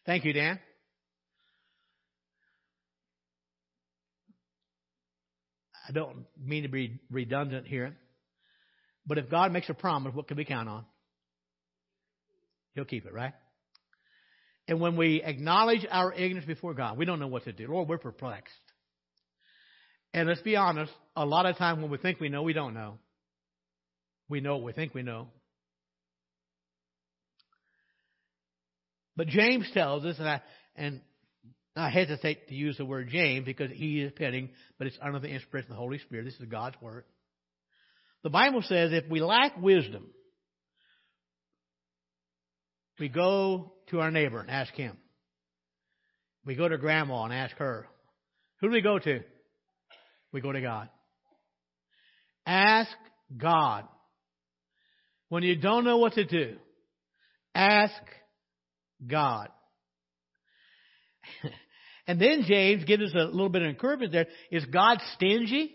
Thank 0.07 0.25
you, 0.25 0.33
Dan. 0.33 0.59
I 5.89 5.93
don't 5.93 6.25
mean 6.43 6.63
to 6.63 6.69
be 6.69 7.01
redundant 7.11 7.67
here, 7.67 7.97
but 9.07 9.19
if 9.19 9.31
God 9.31 9.53
makes 9.53 9.69
a 9.69 9.75
promise, 9.75 10.15
what 10.15 10.29
can 10.29 10.37
we 10.37 10.45
count 10.45 10.69
on? 10.69 10.85
He'll 12.75 12.87
keep 12.87 13.05
it, 13.07 13.13
right? 13.13 13.35
And 14.67 14.81
when 14.81 14.97
we 14.97 15.23
acknowledge 15.23 15.87
our 15.91 16.13
ignorance 16.13 16.47
before 16.47 16.73
God, 16.73 16.97
we 16.97 17.05
don't 17.05 17.21
know 17.21 17.27
what 17.27 17.45
to 17.45 17.53
do. 17.53 17.69
Lord, 17.69 17.89
we're 17.89 17.99
perplexed. 17.99 18.55
And 20.15 20.29
let's 20.29 20.41
be 20.41 20.57
honest, 20.57 20.93
a 21.17 21.27
lot 21.27 21.45
of 21.45 21.57
times 21.59 21.83
when 21.83 21.91
we 21.91 21.99
think 21.99 22.19
we 22.19 22.31
know, 22.31 22.43
we 22.43 22.55
don't 22.55 22.73
know. 22.73 22.99
We 24.29 24.41
know 24.41 24.57
what 24.57 24.65
we 24.65 24.73
think 24.73 24.95
we 24.95 25.03
know. 25.03 25.29
But 29.17 29.29
James 29.29 29.71
tells 29.73 30.05
us, 30.05 30.17
and 30.19 30.29
I, 30.29 30.41
and 30.77 31.01
I 31.77 31.91
hesitate 31.91 32.49
to 32.49 32.55
use 32.55 32.77
the 32.77 32.85
word 32.85 33.09
James 33.11 33.45
because 33.45 33.71
he 33.73 34.01
is 34.01 34.13
penning, 34.13 34.51
but 34.79 34.87
it's 34.87 34.99
under 35.03 35.19
the 35.19 35.29
inspiration 35.29 35.71
of 35.71 35.77
the 35.77 35.81
Holy 35.81 35.99
Spirit. 35.99 36.25
This 36.25 36.35
is 36.35 36.47
God's 36.47 36.77
word. 36.81 37.05
The 38.23 38.31
Bible 38.31 38.63
says 38.63 38.93
if 38.93 39.09
we 39.11 39.21
lack 39.21 39.61
wisdom, 39.61 40.07
we 42.99 43.09
go 43.09 43.73
to 43.89 44.01
our 44.01 44.11
neighbor 44.11 44.41
and 44.41 44.51
ask 44.51 44.73
him. 44.75 44.97
We 46.47 46.55
go 46.55 46.69
to 46.69 46.79
grandma 46.79 47.25
and 47.25 47.35
ask 47.35 47.57
her. 47.57 47.89
Who 48.61 48.69
do 48.69 48.73
we 48.73 48.83
go 48.83 48.99
to? 48.99 49.21
We 50.33 50.41
go 50.41 50.53
to 50.53 50.61
God. 50.61 50.89
Ask 52.47 52.91
God. 53.37 53.85
When 55.29 55.43
you 55.43 55.57
don't 55.57 55.85
know 55.85 55.99
what 55.99 56.15
to 56.15 56.25
do, 56.25 56.57
ask 57.55 57.95
God. 59.07 59.49
and 62.07 62.21
then 62.21 62.45
James 62.47 62.85
gives 62.85 63.03
us 63.03 63.15
a 63.15 63.25
little 63.25 63.49
bit 63.49 63.63
of 63.63 63.69
encouragement 63.69 64.13
there. 64.13 64.27
Is 64.51 64.65
God 64.67 64.99
stingy? 65.15 65.75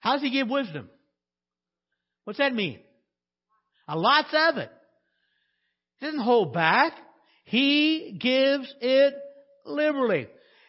How 0.00 0.14
does 0.14 0.22
he 0.22 0.30
give 0.30 0.48
wisdom? 0.48 0.88
What's 2.24 2.38
that 2.38 2.54
mean? 2.54 2.80
A 3.86 3.96
lots 3.98 4.28
of 4.32 4.58
it. 4.58 4.70
He 5.98 6.06
doesn't 6.06 6.20
hold 6.20 6.52
back. 6.52 6.92
He 7.44 8.16
gives 8.20 8.72
it 8.80 9.14
liberally. 9.64 10.28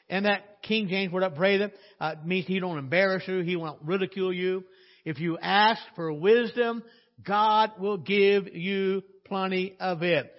And 0.09 0.25
that 0.25 0.63
King 0.63 0.87
James 0.87 1.11
word 1.11 1.23
upbraid 1.23 1.71
uh, 1.99 2.15
means 2.25 2.47
he 2.47 2.59
don't 2.59 2.77
embarrass 2.77 3.23
you. 3.27 3.41
He 3.41 3.55
won't 3.55 3.81
ridicule 3.83 4.33
you. 4.33 4.63
If 5.05 5.19
you 5.19 5.37
ask 5.37 5.81
for 5.95 6.11
wisdom, 6.11 6.83
God 7.25 7.73
will 7.79 7.97
give 7.97 8.47
you 8.53 9.03
plenty 9.25 9.75
of 9.79 10.01
it. 10.03 10.31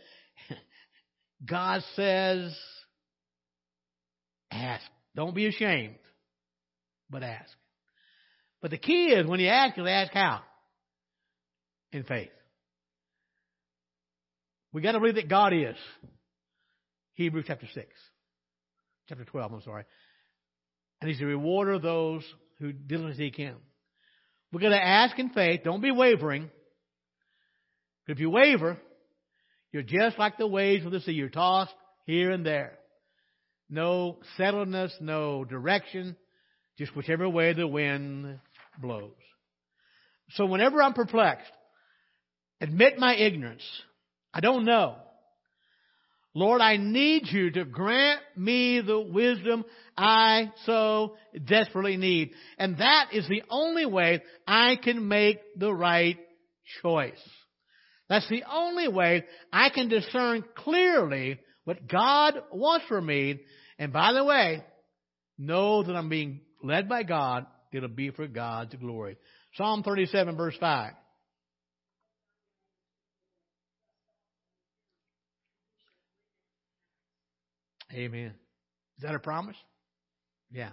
God 1.45 1.83
says, 1.97 2.57
ask. 4.51 4.85
Don't 5.17 5.35
be 5.35 5.47
ashamed, 5.47 5.97
but 7.09 7.23
ask. 7.23 7.51
But 8.63 8.71
the 8.71 8.79
key 8.79 9.07
is 9.07 9.27
when 9.27 9.41
you 9.41 9.49
ask, 9.49 9.77
you 9.77 9.87
ask 9.87 10.13
how? 10.13 10.41
In 11.93 12.05
faith. 12.05 12.31
We 14.73 14.83
got 14.83 14.93
to 14.93 15.01
believe 15.01 15.17
that 15.17 15.29
God 15.29 15.53
is. 15.53 15.77
Hebrews 17.15 17.47
chapter 17.49 17.67
6. 17.73 17.87
Chapter 19.09 19.25
12, 19.25 19.53
I'm 19.53 19.63
sorry. 19.63 19.85
And 21.01 21.11
He's 21.11 21.19
the 21.19 21.25
rewarder 21.25 21.73
of 21.73 21.83
those 21.83 22.23
who 22.61 22.73
diligently 22.73 23.17
seek 23.17 23.37
Him. 23.37 23.57
We're 24.53 24.61
going 24.61 24.73
to 24.73 24.85
ask 24.85 25.19
in 25.19 25.31
faith. 25.31 25.63
Don't 25.65 25.81
be 25.81 25.91
wavering. 25.91 26.51
If 28.07 28.21
you 28.21 28.31
waver, 28.31 28.79
you're 29.73 29.83
just 29.83 30.19
like 30.19 30.37
the 30.37 30.47
waves 30.47 30.85
of 30.85 30.93
the 30.93 31.01
sea. 31.01 31.13
You're 31.13 31.29
tossed 31.29 31.75
here 32.07 32.31
and 32.31 32.45
there. 32.45 32.79
No 33.69 34.19
settledness, 34.39 34.91
no 35.01 35.45
direction, 35.45 36.17
just 36.77 36.95
whichever 36.97 37.29
way 37.29 37.53
the 37.53 37.67
wind 37.67 38.41
blows. 38.81 39.13
So 40.31 40.47
whenever 40.47 40.83
I'm 40.83 40.95
perplexed, 40.95 41.51
admit 42.61 42.99
my 42.99 43.15
ignorance. 43.15 43.63
I 44.35 44.41
don't 44.41 44.65
know. 44.65 44.97
Lord, 46.35 46.61
I 46.61 46.77
need 46.77 47.25
you 47.27 47.51
to 47.53 47.65
grant 47.65 48.21
me 48.37 48.81
the 48.81 49.01
wisdom 49.01 49.65
I 49.97 50.53
so 50.65 51.17
desperately 51.45 51.97
need. 51.97 52.35
And 52.57 52.79
that 52.79 53.09
is 53.13 53.27
the 53.29 53.43
only 53.51 53.85
way 53.85 54.23
I 54.47 54.77
can 54.77 55.09
make 55.09 55.41
the 55.57 55.75
right 55.75 56.19
choice. 56.83 57.19
That's 58.11 58.29
the 58.29 58.43
only 58.53 58.89
way 58.89 59.25
I 59.53 59.71
can 59.71 59.89
discern 59.89 60.45
clearly 60.57 61.39
what 61.65 61.87
God 61.87 62.35
wants 62.53 62.85
for 62.89 63.01
me. 63.01 63.41
And 63.79 63.93
by 63.93 64.13
the 64.13 64.25
way, 64.25 64.65
know 65.39 65.85
that 65.85 65.95
I'm 65.95 66.09
being 66.09 66.41
led 66.63 66.89
by 66.89 67.05
God. 67.05 67.47
It'll 67.73 67.89
be 67.89 68.11
for 68.11 68.27
God's 68.27 68.75
glory. 68.75 69.17
Psalm 69.55 69.85
37 69.85 70.37
verse 70.37 70.57
5. 70.59 70.93
Amen. 77.95 78.35
Is 78.99 79.03
that 79.05 79.15
a 79.15 79.21
promise? 79.21 79.57
Yeah. 80.51 80.71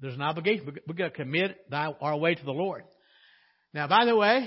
There's 0.00 0.14
an 0.14 0.22
obligation. 0.22 0.76
We've 0.86 0.96
got 0.96 1.08
to 1.08 1.10
commit 1.10 1.56
our 1.72 2.16
way 2.18 2.34
to 2.34 2.44
the 2.44 2.52
Lord. 2.52 2.84
Now, 3.72 3.88
by 3.88 4.04
the 4.04 4.16
way, 4.16 4.46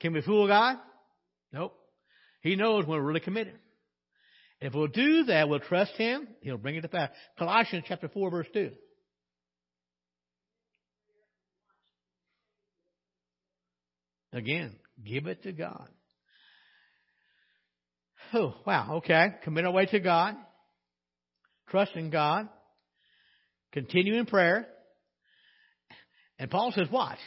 can 0.00 0.12
we 0.12 0.22
fool 0.22 0.46
God? 0.46 0.76
Nope. 1.52 1.74
He 2.42 2.56
knows 2.56 2.86
when 2.86 2.98
we're 2.98 3.06
really 3.06 3.20
committed. 3.20 3.58
If 4.60 4.74
we'll 4.74 4.88
do 4.88 5.24
that, 5.24 5.48
we'll 5.48 5.60
trust 5.60 5.92
Him, 5.92 6.28
He'll 6.42 6.58
bring 6.58 6.76
it 6.76 6.82
to 6.82 6.88
pass. 6.88 7.10
Colossians 7.38 7.84
chapter 7.88 8.08
4 8.08 8.30
verse 8.30 8.46
2. 8.52 8.70
Again, 14.32 14.76
give 15.04 15.26
it 15.26 15.42
to 15.42 15.52
God. 15.52 15.88
Oh, 18.32 18.54
wow, 18.64 18.98
okay. 18.98 19.34
Commit 19.42 19.64
our 19.64 19.72
way 19.72 19.86
to 19.86 19.98
God. 19.98 20.36
Trust 21.68 21.96
in 21.96 22.10
God. 22.10 22.48
Continue 23.72 24.18
in 24.18 24.26
prayer. 24.26 24.68
And 26.38 26.50
Paul 26.50 26.72
says, 26.72 26.88
watch. 26.90 27.18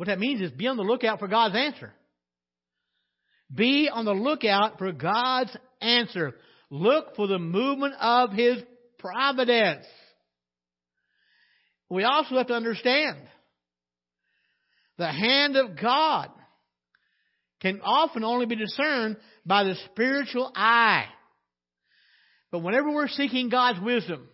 What 0.00 0.06
that 0.06 0.18
means 0.18 0.40
is 0.40 0.50
be 0.50 0.66
on 0.66 0.78
the 0.78 0.82
lookout 0.82 1.18
for 1.18 1.28
God's 1.28 1.54
answer. 1.54 1.92
Be 3.54 3.90
on 3.92 4.06
the 4.06 4.14
lookout 4.14 4.78
for 4.78 4.92
God's 4.92 5.54
answer. 5.82 6.36
Look 6.70 7.16
for 7.16 7.26
the 7.26 7.38
movement 7.38 7.92
of 8.00 8.32
His 8.32 8.62
providence. 8.98 9.84
We 11.90 12.04
also 12.04 12.36
have 12.36 12.46
to 12.46 12.54
understand 12.54 13.18
the 14.96 15.12
hand 15.12 15.56
of 15.56 15.78
God 15.78 16.30
can 17.60 17.82
often 17.84 18.24
only 18.24 18.46
be 18.46 18.56
discerned 18.56 19.18
by 19.44 19.64
the 19.64 19.74
spiritual 19.92 20.50
eye. 20.56 21.08
But 22.50 22.60
whenever 22.60 22.90
we're 22.90 23.08
seeking 23.08 23.50
God's 23.50 23.80
wisdom, 23.82 24.30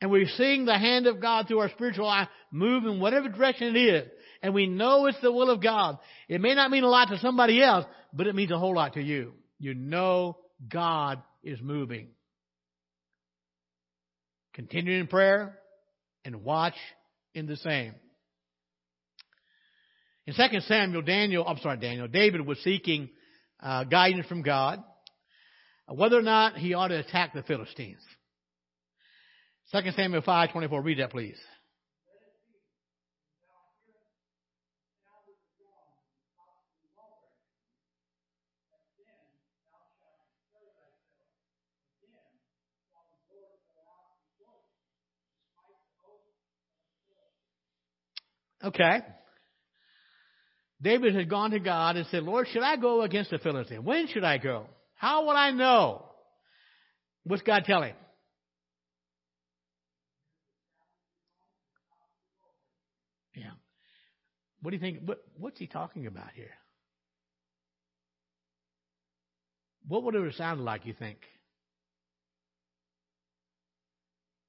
and 0.00 0.10
we're 0.10 0.28
seeing 0.36 0.66
the 0.66 0.78
hand 0.78 1.08
of 1.08 1.20
God 1.20 1.48
through 1.48 1.58
our 1.58 1.70
spiritual 1.70 2.06
eye 2.06 2.28
move 2.52 2.84
in 2.84 3.00
whatever 3.00 3.28
direction 3.28 3.74
it 3.74 3.80
is, 3.80 4.08
and 4.42 4.54
we 4.54 4.66
know 4.66 5.06
it's 5.06 5.20
the 5.20 5.32
will 5.32 5.50
of 5.50 5.62
God, 5.62 5.98
it 6.28 6.40
may 6.40 6.54
not 6.54 6.70
mean 6.70 6.84
a 6.84 6.88
lot 6.88 7.08
to 7.08 7.18
somebody 7.18 7.62
else, 7.62 7.84
but 8.12 8.26
it 8.26 8.34
means 8.34 8.50
a 8.50 8.58
whole 8.58 8.74
lot 8.74 8.94
to 8.94 9.02
you. 9.02 9.32
You 9.58 9.74
know 9.74 10.38
God 10.68 11.22
is 11.42 11.60
moving. 11.60 12.08
Continue 14.54 14.98
in 14.98 15.06
prayer 15.06 15.58
and 16.24 16.42
watch 16.42 16.74
in 17.34 17.46
the 17.46 17.56
same. 17.56 17.94
In 20.26 20.34
2 20.34 20.60
Samuel, 20.60 21.02
Daniel, 21.02 21.46
I'm 21.46 21.58
sorry, 21.58 21.76
Daniel, 21.76 22.08
David 22.08 22.46
was 22.46 22.58
seeking 22.64 23.10
uh, 23.60 23.84
guidance 23.84 24.26
from 24.26 24.42
God 24.42 24.82
whether 25.88 26.18
or 26.18 26.22
not 26.22 26.56
he 26.56 26.74
ought 26.74 26.88
to 26.88 26.98
attack 26.98 27.32
the 27.32 27.42
Philistines. 27.42 28.00
2 29.72 29.90
Samuel 29.96 30.22
5, 30.22 30.52
24. 30.52 30.82
Read 30.82 30.98
that, 30.98 31.10
please. 31.10 31.38
Okay. 48.64 49.00
David 50.80 51.14
had 51.14 51.30
gone 51.30 51.52
to 51.52 51.58
God 51.58 51.96
and 51.96 52.06
said, 52.10 52.22
Lord, 52.22 52.48
should 52.52 52.62
I 52.62 52.76
go 52.76 53.02
against 53.02 53.30
the 53.30 53.38
Philistines? 53.38 53.84
When 53.84 54.08
should 54.08 54.24
I 54.24 54.38
go? 54.38 54.66
How 54.94 55.24
will 55.24 55.36
I 55.36 55.50
know? 55.50 56.04
What's 57.24 57.42
God 57.42 57.64
telling? 57.64 57.94
Yeah. 63.34 63.50
What 64.60 64.70
do 64.70 64.76
you 64.76 64.80
think? 64.80 65.00
What, 65.04 65.22
what's 65.38 65.58
he 65.58 65.66
talking 65.66 66.06
about 66.06 66.30
here? 66.34 66.50
What 69.88 70.02
would 70.02 70.14
it 70.14 70.24
have 70.24 70.34
sounded 70.34 70.64
like, 70.64 70.84
you 70.84 70.94
think? 70.94 71.18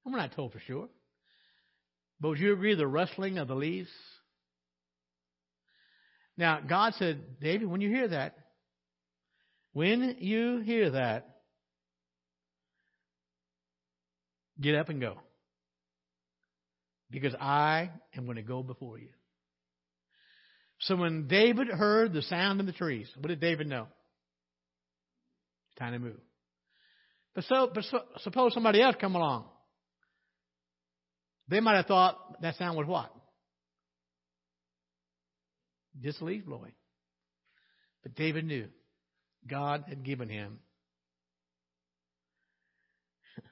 I'm 0.04 0.12
not 0.12 0.34
told 0.34 0.52
for 0.52 0.60
sure. 0.60 0.88
But 2.20 2.28
would 2.28 2.38
you 2.38 2.52
agree 2.52 2.74
the 2.74 2.86
rustling 2.86 3.38
of 3.38 3.48
the 3.48 3.54
leaves? 3.54 3.90
Now, 6.36 6.60
God 6.60 6.94
said, 6.98 7.40
David, 7.40 7.68
when 7.68 7.80
you 7.80 7.88
hear 7.88 8.08
that, 8.08 8.36
when 9.72 10.16
you 10.20 10.58
hear 10.58 10.90
that, 10.90 11.28
get 14.60 14.74
up 14.74 14.88
and 14.88 15.00
go. 15.00 15.16
Because 17.10 17.34
I 17.34 17.90
am 18.16 18.24
going 18.24 18.36
to 18.36 18.42
go 18.42 18.62
before 18.62 18.98
you. 18.98 19.08
So 20.80 20.96
when 20.96 21.26
David 21.26 21.68
heard 21.68 22.12
the 22.12 22.22
sound 22.22 22.60
in 22.60 22.66
the 22.66 22.72
trees, 22.72 23.08
what 23.16 23.28
did 23.28 23.40
David 23.40 23.66
know? 23.66 23.86
It's 25.68 25.78
time 25.78 25.92
to 25.92 25.98
move. 25.98 26.20
But 27.34 27.44
so, 27.44 27.70
but 27.72 27.84
so, 27.84 28.00
suppose 28.18 28.54
somebody 28.54 28.80
else 28.80 28.96
come 29.00 29.14
along. 29.14 29.46
They 31.48 31.60
might 31.60 31.76
have 31.76 31.86
thought 31.86 32.42
that 32.42 32.56
sound 32.56 32.76
was 32.76 32.86
what? 32.86 33.10
Just 36.00 36.20
leaf 36.22 36.44
blowing. 36.44 36.72
But 38.02 38.14
David 38.14 38.44
knew 38.44 38.66
God 39.46 39.84
had 39.88 40.04
given 40.04 40.28
him. 40.28 40.58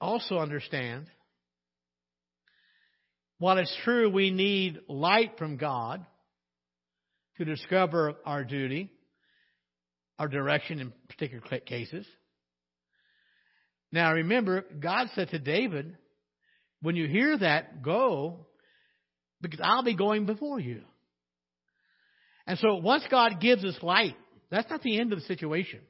also 0.00 0.38
understand, 0.38 1.06
while 3.38 3.58
it's 3.58 3.76
true 3.84 4.08
we 4.10 4.30
need 4.30 4.78
light 4.88 5.36
from 5.38 5.56
God 5.56 6.06
to 7.38 7.44
discover 7.44 8.14
our 8.24 8.44
duty, 8.44 8.90
our 10.18 10.28
direction 10.28 10.78
in 10.78 10.92
particular 11.08 11.58
cases. 11.60 12.06
Now 13.92 14.12
remember, 14.12 14.64
God 14.78 15.08
said 15.14 15.30
to 15.30 15.38
David, 15.38 15.96
when 16.82 16.96
you 16.96 17.06
hear 17.06 17.36
that, 17.38 17.82
go, 17.82 18.46
because 19.40 19.60
I'll 19.62 19.82
be 19.82 19.96
going 19.96 20.26
before 20.26 20.60
you. 20.60 20.82
And 22.46 22.58
so 22.58 22.76
once 22.76 23.04
God 23.10 23.40
gives 23.40 23.64
us 23.64 23.76
light, 23.82 24.16
that's 24.50 24.68
not 24.70 24.82
the 24.82 24.98
end 24.98 25.12
of 25.12 25.20
the 25.20 25.24
situation. 25.26 25.80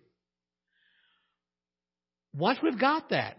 Once 2.34 2.58
we've 2.62 2.78
got 2.78 3.10
that, 3.10 3.36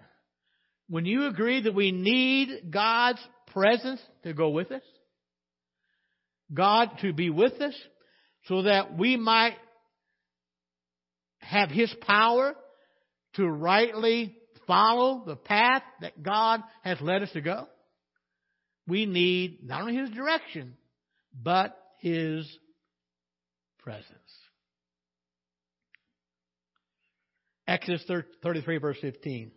when 0.90 1.06
you 1.06 1.28
agree 1.28 1.62
that 1.62 1.74
we 1.74 1.92
need 1.92 2.72
God's 2.72 3.22
presence 3.48 4.02
to 4.24 4.34
go 4.34 4.50
with 4.50 4.72
us, 4.72 4.82
God 6.54 6.90
to 7.02 7.14
be 7.14 7.30
with 7.30 7.54
us, 7.62 7.76
so 8.46 8.64
that 8.64 8.98
we 8.98 9.16
might 9.16 9.56
have 11.40 11.70
His 11.70 11.94
power 12.02 12.54
to 13.36 13.48
rightly 13.48 14.36
follow 14.72 15.24
the 15.26 15.36
path 15.36 15.84
that 16.00 16.24
God 16.24 16.62
has 16.82 17.02
led 17.02 17.24
us 17.24 17.32
to 17.34 17.42
go, 17.42 17.68
we 18.88 19.06
need 19.06 19.60
not 19.64 19.82
only 19.82 19.98
His 19.98 20.10
direction, 20.12 20.78
but 21.44 21.78
His 22.00 22.50
presence. 23.80 24.08
Exodus 27.68 28.06
33, 28.42 28.78
verse 28.78 28.98
15. 29.02 29.52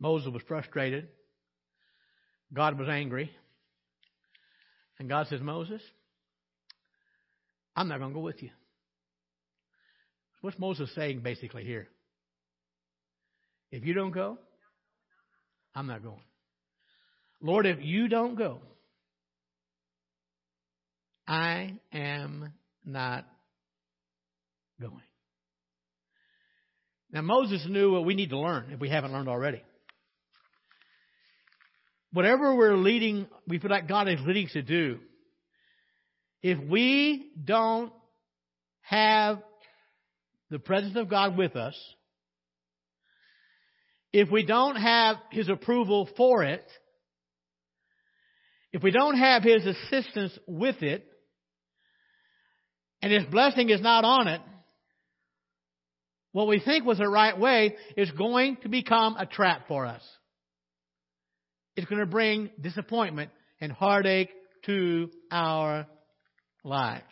Moses 0.00 0.32
was 0.32 0.42
frustrated. 0.48 1.08
God 2.54 2.78
was 2.78 2.88
angry. 2.88 3.30
And 4.98 5.08
God 5.08 5.26
says, 5.28 5.40
Moses, 5.40 5.82
I'm 7.74 7.88
not 7.88 7.98
going 7.98 8.10
to 8.10 8.14
go 8.14 8.20
with 8.20 8.42
you. 8.42 8.50
What's 10.40 10.58
Moses 10.58 10.90
saying 10.94 11.20
basically 11.20 11.64
here? 11.64 11.88
If 13.70 13.84
you 13.84 13.94
don't 13.94 14.12
go, 14.12 14.38
I'm 15.74 15.86
not 15.86 16.02
going. 16.02 16.20
Lord, 17.42 17.66
if 17.66 17.78
you 17.80 18.08
don't 18.08 18.36
go, 18.36 18.60
I 21.26 21.78
am 21.92 22.52
not 22.84 23.26
going. 24.80 25.00
Now, 27.10 27.22
Moses 27.22 27.64
knew 27.68 27.92
what 27.92 28.04
we 28.04 28.14
need 28.14 28.30
to 28.30 28.38
learn 28.38 28.70
if 28.70 28.80
we 28.80 28.90
haven't 28.90 29.12
learned 29.12 29.28
already. 29.28 29.62
Whatever 32.14 32.54
we're 32.54 32.76
leading, 32.76 33.26
we 33.48 33.58
feel 33.58 33.72
like 33.72 33.88
God 33.88 34.08
is 34.08 34.20
leading 34.24 34.46
to 34.52 34.62
do, 34.62 35.00
if 36.44 36.56
we 36.70 37.32
don't 37.44 37.92
have 38.82 39.42
the 40.48 40.60
presence 40.60 40.96
of 40.96 41.10
God 41.10 41.36
with 41.36 41.56
us, 41.56 41.76
if 44.12 44.30
we 44.30 44.46
don't 44.46 44.76
have 44.76 45.16
His 45.32 45.48
approval 45.48 46.08
for 46.16 46.44
it, 46.44 46.64
if 48.72 48.80
we 48.80 48.92
don't 48.92 49.18
have 49.18 49.42
His 49.42 49.66
assistance 49.66 50.38
with 50.46 50.82
it, 50.82 51.04
and 53.02 53.12
His 53.12 53.24
blessing 53.24 53.70
is 53.70 53.80
not 53.80 54.04
on 54.04 54.28
it, 54.28 54.40
what 56.30 56.46
we 56.46 56.60
think 56.60 56.84
was 56.84 56.98
the 56.98 57.08
right 57.08 57.36
way 57.36 57.74
is 57.96 58.08
going 58.12 58.58
to 58.62 58.68
become 58.68 59.16
a 59.16 59.26
trap 59.26 59.66
for 59.66 59.84
us. 59.84 60.02
It's 61.76 61.88
going 61.88 62.00
to 62.00 62.06
bring 62.06 62.50
disappointment 62.60 63.30
and 63.60 63.72
heartache 63.72 64.30
to 64.66 65.10
our 65.30 65.86
lives. 66.62 67.02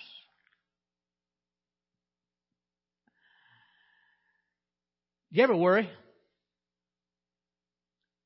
You 5.30 5.42
ever 5.42 5.56
worry? 5.56 5.88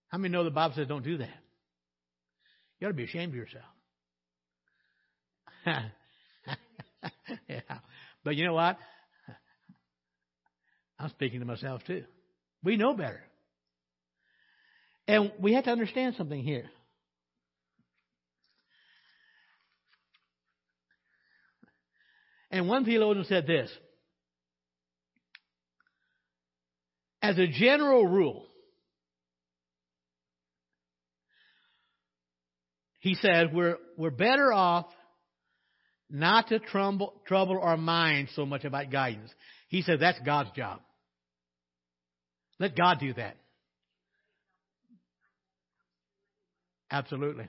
How 0.08 0.18
many 0.18 0.32
know 0.32 0.44
the 0.44 0.50
Bible 0.50 0.74
says 0.74 0.88
don't 0.88 1.04
do 1.04 1.18
that? 1.18 1.28
You 2.78 2.86
ought 2.86 2.90
to 2.90 2.94
be 2.94 3.04
ashamed 3.04 3.32
of 3.32 3.36
yourself. 3.36 3.64
yeah. 7.48 7.60
But 8.24 8.36
you 8.36 8.44
know 8.44 8.54
what? 8.54 8.76
I'm 10.98 11.10
speaking 11.10 11.40
to 11.40 11.46
myself 11.46 11.82
too. 11.86 12.04
We 12.64 12.76
know 12.76 12.94
better. 12.94 13.22
And 15.08 15.32
we 15.38 15.54
have 15.54 15.64
to 15.64 15.70
understand 15.70 16.14
something 16.16 16.42
here. 16.42 16.66
And 22.50 22.68
one 22.68 22.84
theologian 22.84 23.26
said 23.26 23.46
this 23.46 23.70
As 27.22 27.38
a 27.38 27.46
general 27.46 28.06
rule, 28.06 28.46
he 33.00 33.14
said, 33.14 33.52
we're, 33.52 33.76
we're 33.96 34.10
better 34.10 34.52
off 34.52 34.86
not 36.08 36.48
to 36.48 36.58
trouble, 36.58 37.20
trouble 37.26 37.60
our 37.60 37.76
minds 37.76 38.30
so 38.34 38.46
much 38.46 38.64
about 38.64 38.90
guidance. 38.90 39.30
He 39.68 39.82
said 39.82 39.98
that's 40.00 40.18
God's 40.24 40.50
job. 40.52 40.80
Let 42.58 42.76
God 42.76 43.00
do 43.00 43.12
that. 43.14 43.36
Absolutely. 46.90 47.48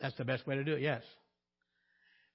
That's 0.00 0.16
the 0.16 0.24
best 0.24 0.46
way 0.46 0.56
to 0.56 0.64
do 0.64 0.74
it, 0.74 0.82
yes. 0.82 1.02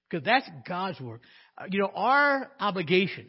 Because 0.08 0.24
that's 0.24 0.48
God's 0.66 1.00
work. 1.00 1.20
Uh, 1.56 1.64
you 1.70 1.80
know, 1.80 1.90
our 1.94 2.50
obligation 2.58 3.26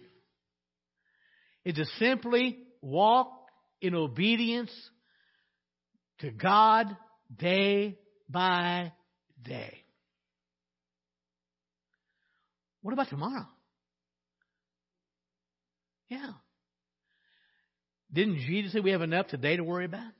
is 1.65 1.75
to 1.75 1.85
simply 1.99 2.57
walk 2.81 3.31
in 3.81 3.95
obedience 3.95 4.71
to 6.19 6.31
God 6.31 6.87
day 7.35 7.97
by 8.29 8.93
day. 9.41 9.77
What 12.81 12.93
about 12.93 13.09
tomorrow? 13.09 13.45
Yeah. 16.09 16.31
Didn't 18.11 18.39
Jesus 18.39 18.73
say 18.73 18.79
we 18.79 18.91
have 18.91 19.01
enough 19.01 19.27
today 19.27 19.55
to 19.55 19.63
worry 19.63 19.85
about? 19.85 20.11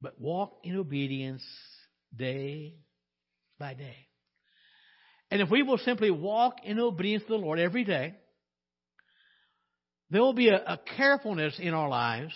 But 0.00 0.20
walk 0.20 0.58
in 0.64 0.76
obedience 0.76 1.44
day 2.14 2.74
by 3.58 3.74
day. 3.74 3.96
And 5.30 5.40
if 5.40 5.48
we 5.48 5.62
will 5.62 5.78
simply 5.78 6.10
walk 6.10 6.56
in 6.64 6.78
obedience 6.78 7.22
to 7.24 7.30
the 7.30 7.36
Lord 7.36 7.58
every 7.58 7.84
day, 7.84 8.14
there 10.10 10.20
will 10.20 10.34
be 10.34 10.48
a, 10.48 10.56
a 10.56 10.80
carefulness 10.96 11.58
in 11.58 11.72
our 11.72 11.88
lives 11.88 12.34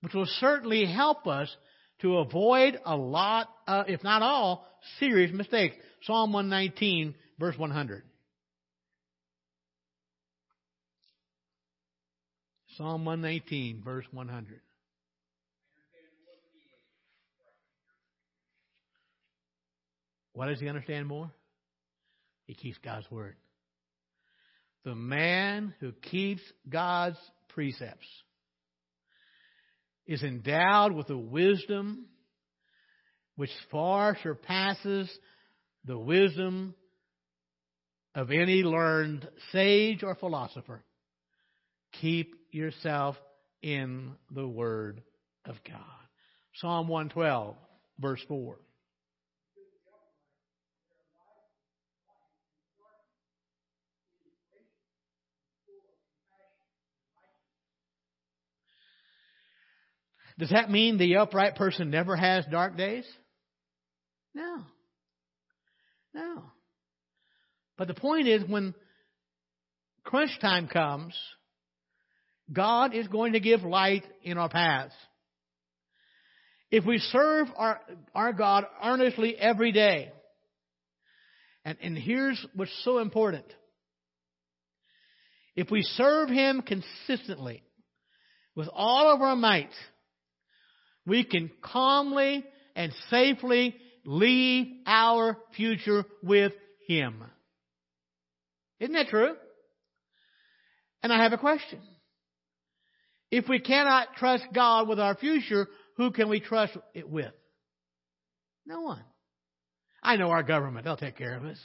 which 0.00 0.14
will 0.14 0.28
certainly 0.38 0.86
help 0.86 1.26
us 1.26 1.54
to 2.00 2.18
avoid 2.18 2.78
a 2.84 2.96
lot, 2.96 3.48
uh, 3.66 3.84
if 3.86 4.02
not 4.02 4.22
all, 4.22 4.66
serious 4.98 5.30
mistakes. 5.32 5.76
Psalm 6.04 6.32
119, 6.32 7.14
verse 7.38 7.58
100. 7.58 8.02
Psalm 12.80 13.04
119, 13.04 13.82
verse 13.84 14.06
100. 14.10 14.58
What 20.32 20.46
does 20.46 20.60
he 20.60 20.66
understand 20.66 21.06
more? 21.06 21.30
He 22.46 22.54
keeps 22.54 22.78
God's 22.82 23.04
word. 23.10 23.36
The 24.86 24.94
man 24.94 25.74
who 25.80 25.92
keeps 25.92 26.40
God's 26.70 27.18
precepts 27.50 28.06
is 30.06 30.22
endowed 30.22 30.92
with 30.92 31.10
a 31.10 31.18
wisdom 31.18 32.06
which 33.36 33.50
far 33.70 34.16
surpasses 34.22 35.10
the 35.84 35.98
wisdom 35.98 36.74
of 38.14 38.30
any 38.30 38.62
learned 38.62 39.28
sage 39.52 40.02
or 40.02 40.14
philosopher. 40.14 40.82
Keep 42.00 42.39
yourself 42.52 43.16
in 43.62 44.12
the 44.30 44.46
Word 44.46 45.02
of 45.44 45.56
God. 45.66 45.80
Psalm 46.54 46.88
112, 46.88 47.56
verse 47.98 48.20
4. 48.28 48.56
Does 60.40 60.50
that 60.50 60.70
mean 60.70 60.96
the 60.96 61.16
upright 61.16 61.54
person 61.56 61.90
never 61.90 62.16
has 62.16 62.46
dark 62.50 62.74
days? 62.78 63.04
No. 64.34 64.60
No. 66.14 66.44
But 67.76 67.88
the 67.88 67.94
point 67.94 68.26
is 68.26 68.42
when 68.48 68.74
crunch 70.02 70.30
time 70.40 70.66
comes, 70.66 71.14
God 72.52 72.94
is 72.94 73.06
going 73.08 73.34
to 73.34 73.40
give 73.40 73.62
light 73.62 74.04
in 74.22 74.38
our 74.38 74.48
paths. 74.48 74.94
If 76.70 76.84
we 76.84 76.98
serve 76.98 77.48
our, 77.56 77.80
our 78.14 78.32
God 78.32 78.64
earnestly 78.82 79.36
every 79.36 79.72
day, 79.72 80.12
and, 81.64 81.76
and 81.82 81.98
here's 81.98 82.44
what's 82.54 82.70
so 82.84 82.98
important. 82.98 83.44
If 85.56 85.70
we 85.70 85.82
serve 85.82 86.28
Him 86.28 86.62
consistently, 86.62 87.62
with 88.54 88.68
all 88.72 89.12
of 89.12 89.20
our 89.20 89.36
might, 89.36 89.72
we 91.06 91.24
can 91.24 91.50
calmly 91.62 92.44
and 92.76 92.92
safely 93.10 93.76
leave 94.04 94.66
our 94.86 95.36
future 95.56 96.04
with 96.22 96.52
Him. 96.86 97.22
Isn't 98.78 98.94
that 98.94 99.08
true? 99.08 99.34
And 101.02 101.12
I 101.12 101.22
have 101.22 101.32
a 101.32 101.38
question. 101.38 101.80
If 103.30 103.48
we 103.48 103.60
cannot 103.60 104.14
trust 104.16 104.44
God 104.52 104.88
with 104.88 104.98
our 104.98 105.14
future, 105.14 105.68
who 105.96 106.10
can 106.10 106.28
we 106.28 106.40
trust 106.40 106.76
it 106.94 107.08
with? 107.08 107.32
No 108.66 108.80
one. 108.82 109.04
I 110.02 110.16
know 110.16 110.30
our 110.30 110.42
government. 110.42 110.84
They'll 110.84 110.96
take 110.96 111.16
care 111.16 111.36
of 111.36 111.44
us. 111.44 111.58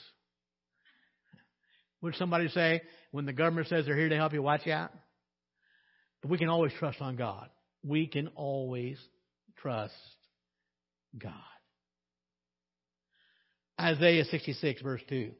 Would 2.02 2.14
somebody 2.16 2.48
say, 2.48 2.82
when 3.10 3.26
the 3.26 3.32
government 3.32 3.68
says 3.68 3.86
they're 3.86 3.96
here 3.96 4.08
to 4.08 4.16
help 4.16 4.32
you, 4.32 4.42
watch 4.42 4.66
out? 4.68 4.92
But 6.22 6.30
we 6.30 6.38
can 6.38 6.48
always 6.48 6.72
trust 6.78 7.00
on 7.00 7.16
God. 7.16 7.48
We 7.82 8.06
can 8.06 8.28
always 8.28 8.98
trust 9.56 9.94
God. 11.18 11.32
Isaiah 13.80 14.24
66, 14.24 14.82
verse 14.82 15.02
2. 15.08 15.32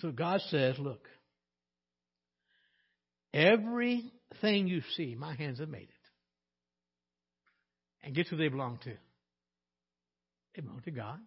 So 0.00 0.10
God 0.10 0.40
says, 0.48 0.78
look, 0.78 1.08
everything 3.32 4.66
you 4.66 4.82
see, 4.96 5.14
my 5.18 5.34
hands 5.34 5.58
have 5.60 5.68
made 5.68 5.82
it. 5.82 5.90
And 8.02 8.14
guess 8.14 8.28
who 8.28 8.36
they 8.36 8.48
belong 8.48 8.78
to? 8.84 8.92
They 10.54 10.62
belong 10.62 10.82
to 10.82 10.90
God. 10.90 11.18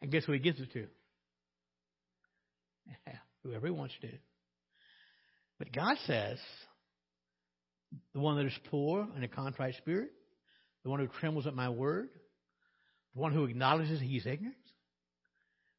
And 0.00 0.10
guess 0.10 0.24
who 0.24 0.32
he 0.32 0.38
gives 0.38 0.60
it 0.60 0.72
to? 0.72 0.86
Yeah, 2.86 3.14
whoever 3.42 3.66
he 3.66 3.72
wants 3.72 3.94
to. 4.02 4.08
But 5.58 5.72
God 5.72 5.96
says, 6.06 6.38
the 8.12 8.20
one 8.20 8.36
that 8.36 8.46
is 8.46 8.58
poor 8.70 9.06
and 9.14 9.24
a 9.24 9.28
contrite 9.28 9.74
spirit, 9.76 10.10
the 10.84 10.90
one 10.90 11.00
who 11.00 11.06
trembles 11.06 11.46
at 11.46 11.54
my 11.54 11.70
word, 11.70 12.08
the 13.14 13.20
one 13.20 13.32
who 13.32 13.44
acknowledges 13.44 14.00
he's 14.00 14.26
ignorant, 14.26 14.56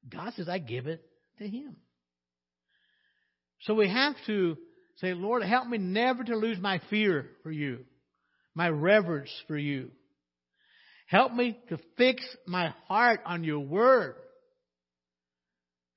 God 0.09 0.33
says, 0.35 0.49
I 0.49 0.57
give 0.59 0.87
it 0.87 1.03
to 1.39 1.47
him. 1.47 1.75
So 3.61 3.73
we 3.73 3.89
have 3.89 4.15
to 4.27 4.57
say, 4.97 5.13
Lord, 5.13 5.43
help 5.43 5.67
me 5.67 5.77
never 5.77 6.23
to 6.23 6.35
lose 6.35 6.59
my 6.59 6.81
fear 6.89 7.29
for 7.43 7.51
you, 7.51 7.85
my 8.55 8.69
reverence 8.69 9.31
for 9.47 9.57
you. 9.57 9.91
Help 11.07 11.33
me 11.33 11.57
to 11.69 11.77
fix 11.97 12.23
my 12.45 12.73
heart 12.87 13.21
on 13.25 13.43
your 13.43 13.59
word. 13.59 14.15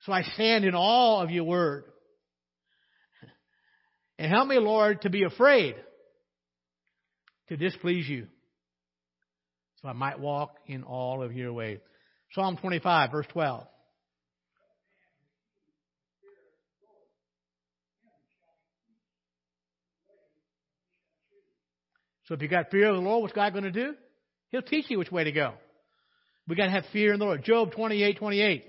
So 0.01 0.13
I 0.13 0.23
stand 0.23 0.65
in 0.65 0.73
awe 0.73 1.21
of 1.21 1.29
your 1.29 1.43
word. 1.43 1.83
And 4.17 4.31
help 4.31 4.47
me, 4.47 4.57
Lord, 4.57 5.01
to 5.01 5.09
be 5.09 5.23
afraid 5.23 5.75
to 7.49 7.57
displease 7.57 8.07
you. 8.07 8.27
So 9.81 9.89
I 9.89 9.93
might 9.93 10.19
walk 10.19 10.55
in 10.67 10.83
all 10.83 11.23
of 11.23 11.33
your 11.33 11.51
ways. 11.53 11.79
Psalm 12.33 12.55
25, 12.57 13.11
verse 13.11 13.25
12. 13.33 13.67
So 22.31 22.35
if 22.35 22.41
you 22.41 22.47
got 22.47 22.71
fear 22.71 22.87
of 22.87 22.95
the 22.95 23.01
Lord, 23.01 23.23
what's 23.23 23.33
God 23.33 23.51
going 23.51 23.65
to 23.65 23.71
do? 23.71 23.93
He'll 24.51 24.61
teach 24.61 24.85
you 24.87 24.97
which 24.97 25.11
way 25.11 25.25
to 25.25 25.33
go. 25.33 25.53
We 26.47 26.55
got 26.55 26.67
to 26.67 26.71
have 26.71 26.85
fear 26.93 27.11
in 27.11 27.19
the 27.19 27.25
Lord. 27.25 27.43
Job 27.43 27.73
28, 27.73 28.19
28. 28.19 28.63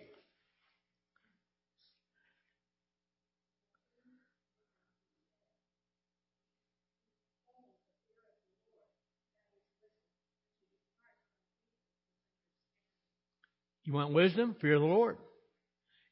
You 13.84 13.92
want 13.92 14.12
wisdom? 14.12 14.56
Fear 14.60 14.80
the 14.80 14.84
Lord. 14.84 15.18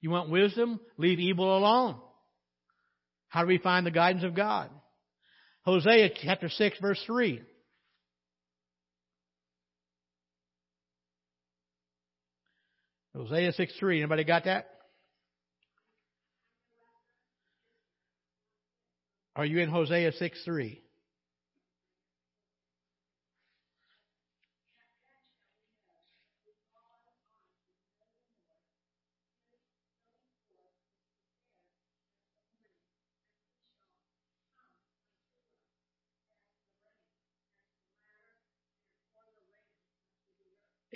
You 0.01 0.11
want 0.11 0.31
wisdom? 0.31 0.79
Leave 0.99 1.19
evil 1.19 1.59
alone. 1.59 1.97
How 3.27 3.41
do 3.41 3.49
we 3.49 3.59
find 3.59 3.85
the 3.85 3.91
guidance 3.91 4.23
of 4.23 4.37
God? 4.37 4.71
Hosea 5.63 6.11
chapter 6.23 6.49
6 6.49 6.79
verse 6.81 7.03
3. 7.07 7.43
Hosea 13.15 13.53
6 13.53 13.73
3. 13.79 13.99
Anybody 13.99 14.25
got 14.25 14.45
that? 14.45 14.69
Are 19.37 19.45
you 19.45 19.61
in 19.61 19.69
Hosea 19.69 20.13
6 20.13 20.45
3? 20.45 20.83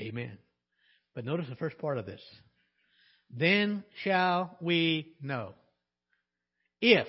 Amen. 0.05 0.38
But 1.14 1.24
notice 1.24 1.46
the 1.48 1.57
first 1.57 1.78
part 1.78 1.98
of 1.98 2.07
this. 2.07 2.20
Then 3.30 3.84
shall 4.02 4.57
we 4.61 5.14
know 5.22 5.55
if 6.80 7.07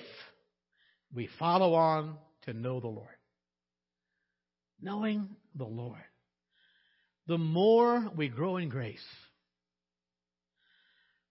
we 1.14 1.28
follow 1.38 1.74
on 1.74 2.16
to 2.42 2.52
know 2.52 2.80
the 2.80 2.88
Lord. 2.88 3.08
Knowing 4.80 5.28
the 5.54 5.64
Lord. 5.64 6.02
The 7.26 7.38
more 7.38 8.10
we 8.16 8.28
grow 8.28 8.56
in 8.56 8.68
grace, 8.68 9.04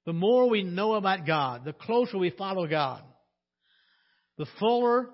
the 0.05 0.13
more 0.13 0.49
we 0.49 0.63
know 0.63 0.95
about 0.95 1.25
God, 1.25 1.65
the 1.65 1.73
closer 1.73 2.17
we 2.17 2.29
follow 2.31 2.67
God, 2.67 3.01
the 4.37 4.45
fuller 4.59 5.09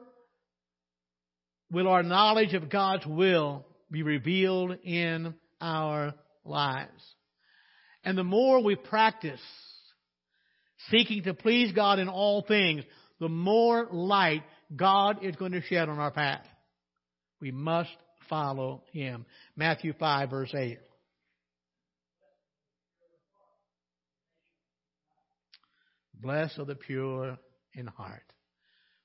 will 1.71 1.87
our 1.87 2.03
knowledge 2.03 2.53
of 2.53 2.69
God's 2.69 3.05
will 3.05 3.65
be 3.89 4.03
revealed 4.03 4.77
in 4.83 5.35
our 5.61 6.13
lives. 6.43 7.03
And 8.03 8.17
the 8.17 8.23
more 8.23 8.63
we 8.63 8.75
practice 8.75 9.41
seeking 10.89 11.23
to 11.23 11.33
please 11.33 11.71
God 11.71 11.99
in 11.99 12.09
all 12.09 12.41
things, 12.41 12.83
the 13.19 13.29
more 13.29 13.87
light 13.91 14.43
God 14.75 15.23
is 15.23 15.35
going 15.35 15.51
to 15.51 15.61
shed 15.61 15.89
on 15.89 15.99
our 15.99 16.11
path. 16.11 16.45
We 17.39 17.51
must 17.51 17.95
follow 18.29 18.83
Him. 18.91 19.25
Matthew 19.55 19.93
5 19.99 20.29
verse 20.29 20.53
8. 20.55 20.79
Blessed 26.21 26.59
are 26.59 26.65
the 26.65 26.75
pure 26.75 27.37
in 27.73 27.87
heart, 27.87 28.21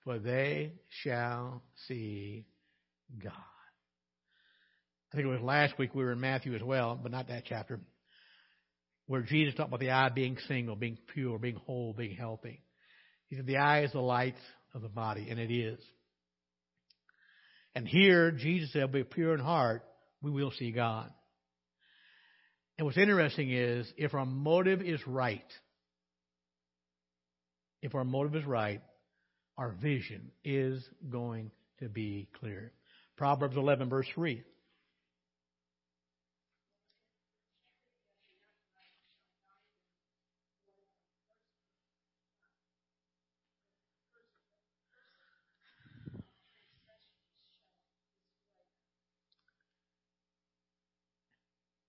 for 0.05 0.19
they 0.19 0.73
shall 1.03 1.63
see 1.89 2.45
God. 3.23 3.33
I 5.17 5.19
think 5.19 5.29
it 5.29 5.33
was 5.33 5.41
last 5.41 5.79
week 5.79 5.95
we 5.95 6.05
were 6.05 6.13
in 6.13 6.21
Matthew 6.21 6.55
as 6.55 6.63
well, 6.63 7.01
but 7.03 7.11
not 7.11 7.29
that 7.29 7.45
chapter, 7.47 7.81
where 9.07 9.23
Jesus 9.23 9.55
talked 9.55 9.71
about 9.71 9.81
the 9.81 9.93
eye 9.93 10.11
being 10.11 10.37
single, 10.47 10.77
being 10.77 10.99
pure, 11.15 11.39
being 11.39 11.55
whole, 11.55 11.95
being 11.95 12.15
healthy. 12.15 12.61
He 13.29 13.37
said 13.37 13.47
the 13.47 13.57
eye 13.57 13.85
is 13.85 13.93
the 13.93 14.01
light 14.01 14.37
of 14.75 14.83
the 14.83 14.91
body, 14.91 15.29
and 15.31 15.41
it 15.41 15.51
is. 15.51 15.81
And 17.75 17.89
here, 17.89 18.31
Jesus 18.31 18.75
said, 18.75 18.93
be 18.93 19.05
pure 19.05 19.33
in 19.33 19.41
heart, 19.41 19.85
we 20.21 20.31
will 20.31 20.51
see 20.51 20.71
God. 20.71 21.11
And 22.77 22.85
what's 22.85 22.99
interesting 22.99 23.51
is, 23.51 23.91
if 23.97 24.13
our 24.13 24.27
motive 24.27 24.83
is 24.83 25.01
right, 25.07 25.51
if 27.81 27.95
our 27.95 28.05
motive 28.05 28.35
is 28.35 28.45
right, 28.45 28.83
our 29.57 29.71
vision 29.71 30.31
is 30.45 30.87
going 31.09 31.53
to 31.79 31.89
be 31.89 32.29
clear. 32.39 32.71
Proverbs 33.17 33.57
11, 33.57 33.89
verse 33.89 34.09
3. 34.15 34.43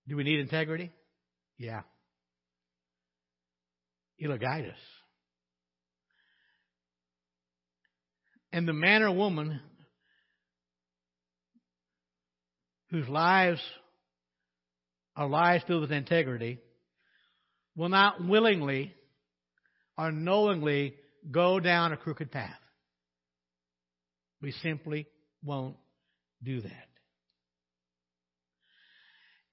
Do 0.08 0.16
we 0.16 0.24
need 0.24 0.40
integrity? 0.40 0.92
Yeah. 1.58 1.82
It'll 4.18 4.38
guide 4.38 4.66
us. 4.66 4.80
And 8.52 8.68
the 8.68 8.74
man 8.74 9.04
or 9.04 9.12
woman 9.12 9.60
whose 12.90 13.08
lives 13.08 13.62
are 15.16 15.28
lives 15.28 15.64
filled 15.68 15.82
with 15.82 15.92
integrity 15.92 16.60
will 17.76 17.90
not 17.90 18.26
willingly 18.26 18.94
or 19.98 20.12
knowingly 20.12 20.96
go 21.30 21.60
down 21.60 21.92
a 21.92 21.98
crooked 21.98 22.32
path. 22.32 22.58
We 24.42 24.52
simply 24.64 25.08
won't 25.44 25.76
do 26.44 26.62
that. 26.62 26.87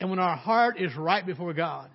And 0.05 0.11
when 0.11 0.19
our 0.19 0.37
heart 0.37 0.79
is 0.79 0.95
right 0.95 1.25
before 1.25 1.55
God, 1.55 1.89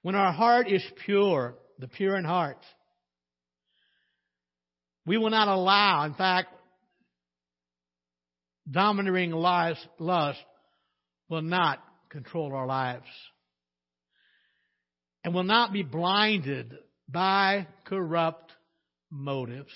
when 0.00 0.14
our 0.14 0.32
heart 0.32 0.72
is 0.72 0.82
pure, 1.04 1.54
the 1.78 1.86
pure 1.86 2.16
in 2.16 2.24
heart, 2.24 2.64
we 5.04 5.18
will 5.18 5.28
not 5.28 5.48
allow, 5.48 6.06
in 6.06 6.14
fact, 6.14 6.48
domineering 8.70 9.32
lust 9.32 9.86
will 11.28 11.42
not 11.42 11.78
control 12.08 12.54
our 12.54 12.66
lives. 12.66 13.04
And 15.22 15.34
will 15.34 15.44
not 15.44 15.74
be 15.74 15.82
blinded 15.82 16.72
by 17.06 17.66
corrupt 17.84 18.50
motives. 19.10 19.74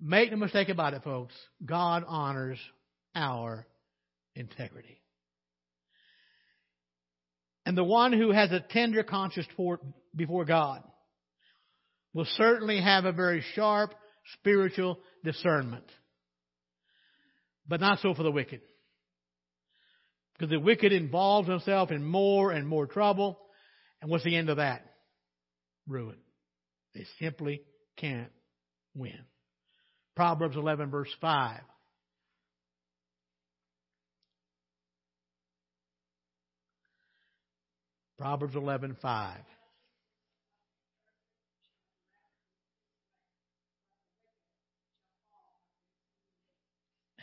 Make 0.00 0.30
no 0.30 0.38
mistake 0.38 0.70
about 0.70 0.94
it, 0.94 1.04
folks. 1.04 1.34
God 1.62 2.02
honors 2.08 2.58
our 3.14 3.66
integrity. 4.34 5.01
And 7.64 7.76
the 7.76 7.84
one 7.84 8.12
who 8.12 8.32
has 8.32 8.50
a 8.50 8.60
tender 8.60 9.02
conscience 9.02 9.46
before 10.14 10.44
God 10.44 10.82
will 12.12 12.26
certainly 12.36 12.80
have 12.80 13.04
a 13.04 13.12
very 13.12 13.44
sharp 13.54 13.94
spiritual 14.38 14.98
discernment. 15.24 15.84
But 17.66 17.80
not 17.80 18.00
so 18.00 18.14
for 18.14 18.22
the 18.22 18.32
wicked. 18.32 18.60
Because 20.34 20.50
the 20.50 20.58
wicked 20.58 20.92
involves 20.92 21.48
himself 21.48 21.90
in 21.90 22.04
more 22.04 22.50
and 22.50 22.66
more 22.66 22.86
trouble. 22.86 23.38
And 24.00 24.10
what's 24.10 24.24
the 24.24 24.36
end 24.36 24.50
of 24.50 24.56
that? 24.56 24.84
Ruin. 25.86 26.16
They 26.94 27.06
simply 27.20 27.62
can't 27.96 28.32
win. 28.94 29.18
Proverbs 30.16 30.56
11 30.56 30.90
verse 30.90 31.14
5. 31.20 31.60
Proverbs 38.22 38.54
11:5. 38.54 39.44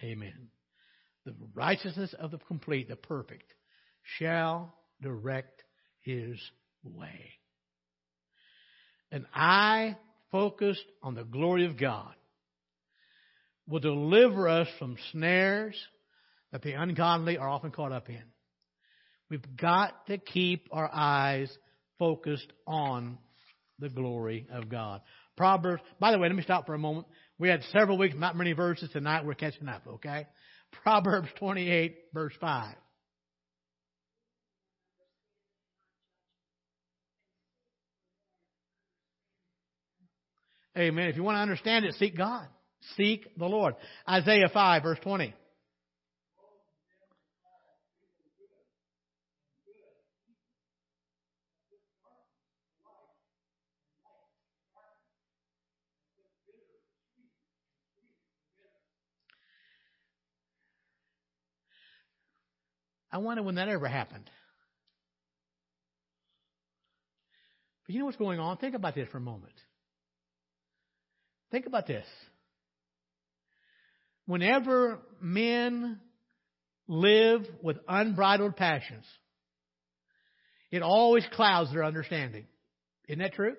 Amen. 0.04 0.50
The 1.24 1.34
righteousness 1.54 2.14
of 2.20 2.32
the 2.32 2.38
complete, 2.39 2.89
the 2.89 2.97
perfect, 2.97 3.54
shall 4.18 4.76
direct 5.02 5.64
his 6.02 6.38
way. 6.84 7.32
An 9.10 9.26
eye 9.34 9.95
focused 10.32 10.84
on 11.02 11.16
the 11.16 11.24
glory 11.24 11.66
of 11.66 11.78
God 11.78 12.14
will 13.70 13.80
deliver 13.80 14.50
us 14.50 14.68
from 14.78 14.97
snares 15.14 15.82
that 16.52 16.62
the 16.62 16.74
ungodly 16.74 17.38
are 17.38 17.47
often 17.47 17.72
caught 17.72 17.93
up 17.93 18.10
in. 18.10 18.24
We've 19.30 19.58
got 19.58 20.08
to 20.08 20.18
keep 20.18 20.68
our 20.72 20.90
eyes 20.92 21.56
focused 22.00 22.52
on 22.66 23.18
the 23.78 23.90
glory 23.90 24.48
of 24.52 24.70
God. 24.70 25.02
Proverbs, 25.38 25.84
by 26.00 26.12
the 26.12 26.20
way, 26.20 26.28
let 26.28 26.36
me 26.36 26.44
stop 26.44 26.66
for 26.66 26.74
a 26.74 26.80
moment. 26.80 27.08
We 27.38 27.48
had 27.48 27.64
several 27.72 27.98
weeks, 27.98 28.16
not 28.18 28.36
many 28.36 28.54
verses 28.54 28.90
tonight. 28.92 29.26
We're 29.26 29.36
catching 29.36 29.70
up, 29.70 29.84
okay? 29.88 30.28
Proverbs 30.84 31.30
28, 31.38 31.96
verse 32.14 32.34
5. 32.42 32.76
Amen. 40.78 41.10
If 41.10 41.16
you 41.16 41.24
want 41.24 41.36
to 41.36 41.42
understand 41.42 41.86
it, 41.86 41.96
seek 41.96 42.18
God. 42.18 42.48
Seek 42.96 43.38
the 43.38 43.46
Lord. 43.46 43.76
Isaiah 44.08 44.50
5, 44.52 44.84
verse 44.84 45.00
20. 45.02 45.34
I 63.12 63.18
wonder 63.18 63.43
when 63.43 63.55
that 63.55 63.70
ever 63.70 63.88
happened. 63.88 64.30
But 67.86 67.93
you 67.93 67.99
know 67.99 68.05
what's 68.05 68.18
going 68.18 68.39
on? 68.39 68.57
Think 68.57 68.76
about 68.76 68.93
this 68.93 69.10
for 69.10 69.18
a 69.18 69.22
moment. 69.22 69.53
Think 71.51 71.66
about 71.66 71.88
this. 71.88 72.05
Whenever 74.28 74.99
men 75.20 75.99
live 76.88 77.47
with 77.64 77.78
unbridled 77.88 78.55
passions, 78.55 79.05
it 80.72 80.84
always 80.84 81.26
clouds 81.34 81.72
their 81.72 81.84
understanding. 81.84 82.45
Isn't 83.07 83.20
that 83.20 83.34
true? 83.34 83.55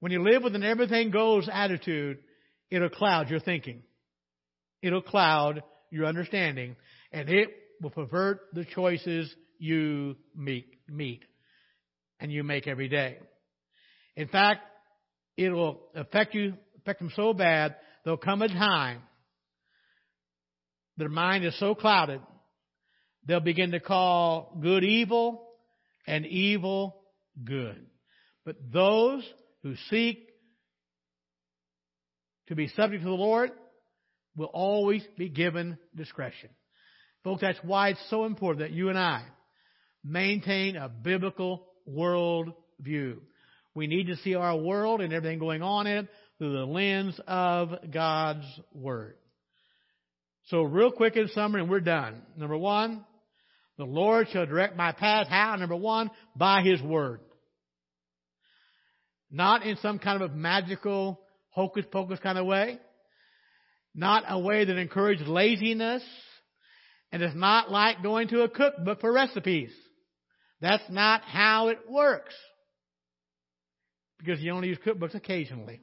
When 0.00 0.10
you 0.10 0.22
live 0.22 0.42
with 0.42 0.56
an 0.56 0.64
everything 0.64 1.12
goes 1.12 1.48
attitude, 1.52 2.18
it'll 2.70 2.88
cloud 2.88 3.30
your 3.30 3.38
thinking. 3.38 3.82
It'll 4.82 5.02
cloud 5.02 5.62
your 5.90 6.06
understanding. 6.06 6.74
And 7.12 7.28
it 7.28 7.50
will 7.80 7.90
pervert 7.90 8.40
the 8.52 8.64
choices 8.64 9.34
you 9.58 10.16
meet, 10.34 10.66
meet 10.88 11.24
and 12.20 12.32
you 12.32 12.42
make 12.42 12.66
every 12.66 12.88
day. 12.88 13.18
In 14.16 14.28
fact, 14.28 14.62
it 15.36 15.50
will 15.50 15.80
affect 15.94 16.34
you, 16.34 16.54
affect 16.78 17.00
them 17.00 17.12
so 17.14 17.32
bad, 17.32 17.76
there'll 18.04 18.16
come 18.16 18.42
a 18.42 18.48
time 18.48 19.02
their 20.98 21.08
mind 21.08 21.44
is 21.44 21.56
so 21.60 21.76
clouded, 21.76 22.20
they'll 23.24 23.38
begin 23.40 23.70
to 23.70 23.80
call 23.80 24.58
good 24.60 24.82
evil 24.82 25.46
and 26.06 26.26
evil 26.26 27.00
good. 27.44 27.86
But 28.44 28.56
those 28.72 29.24
who 29.62 29.74
seek 29.90 30.28
to 32.48 32.56
be 32.56 32.66
subject 32.68 33.04
to 33.04 33.08
the 33.08 33.14
Lord 33.14 33.52
will 34.36 34.50
always 34.52 35.04
be 35.16 35.28
given 35.28 35.78
discretion. 35.94 36.50
Folks, 37.28 37.42
that's 37.42 37.58
why 37.62 37.90
it's 37.90 38.00
so 38.08 38.24
important 38.24 38.60
that 38.60 38.74
you 38.74 38.88
and 38.88 38.98
I 38.98 39.22
maintain 40.02 40.76
a 40.76 40.88
biblical 40.88 41.66
world 41.84 42.54
view. 42.80 43.20
We 43.74 43.86
need 43.86 44.06
to 44.06 44.16
see 44.16 44.34
our 44.34 44.56
world 44.56 45.02
and 45.02 45.12
everything 45.12 45.38
going 45.38 45.60
on 45.60 45.86
in 45.86 45.98
it 45.98 46.08
through 46.38 46.54
the 46.54 46.64
lens 46.64 47.20
of 47.26 47.92
God's 47.92 48.46
Word. 48.72 49.16
So 50.46 50.62
real 50.62 50.90
quick 50.90 51.16
in 51.16 51.28
summary 51.28 51.60
and 51.60 51.70
we're 51.70 51.80
done. 51.80 52.22
Number 52.38 52.56
one, 52.56 53.04
the 53.76 53.84
Lord 53.84 54.28
shall 54.32 54.46
direct 54.46 54.74
my 54.74 54.92
path. 54.92 55.26
How? 55.28 55.54
Number 55.56 55.76
one, 55.76 56.10
by 56.34 56.62
His 56.62 56.80
Word. 56.80 57.20
Not 59.30 59.66
in 59.66 59.76
some 59.82 59.98
kind 59.98 60.22
of 60.22 60.30
a 60.30 60.34
magical 60.34 61.20
hocus 61.50 61.84
pocus 61.92 62.20
kind 62.20 62.38
of 62.38 62.46
way. 62.46 62.78
Not 63.94 64.24
a 64.26 64.38
way 64.38 64.64
that 64.64 64.78
encourages 64.78 65.28
laziness 65.28 66.02
and 67.12 67.22
it's 67.22 67.36
not 67.36 67.70
like 67.70 68.02
going 68.02 68.28
to 68.28 68.42
a 68.42 68.48
cookbook 68.48 69.00
for 69.00 69.12
recipes. 69.12 69.70
That's 70.60 70.82
not 70.90 71.22
how 71.22 71.68
it 71.68 71.78
works. 71.88 72.34
Because 74.18 74.40
you 74.40 74.52
only 74.52 74.68
use 74.68 74.78
cookbooks 74.84 75.14
occasionally. 75.14 75.80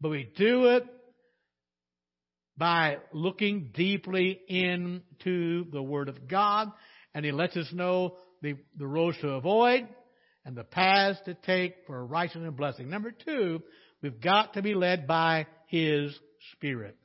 But 0.00 0.10
we 0.10 0.30
do 0.36 0.66
it 0.66 0.84
by 2.56 2.98
looking 3.12 3.70
deeply 3.74 4.38
into 4.48 5.64
the 5.70 5.82
Word 5.82 6.08
of 6.08 6.28
God, 6.28 6.70
and 7.14 7.24
He 7.24 7.32
lets 7.32 7.56
us 7.56 7.68
know 7.72 8.16
the, 8.42 8.56
the 8.76 8.86
roads 8.86 9.16
to 9.22 9.30
avoid 9.30 9.88
and 10.44 10.56
the 10.56 10.64
paths 10.64 11.18
to 11.24 11.34
take 11.34 11.74
for 11.86 12.04
righteousness 12.04 12.48
and 12.48 12.56
blessing. 12.56 12.88
Number 12.88 13.12
two, 13.12 13.62
we've 14.02 14.20
got 14.20 14.54
to 14.54 14.62
be 14.62 14.74
led 14.74 15.06
by 15.06 15.46
His 15.68 16.14
Spirit. 16.52 16.96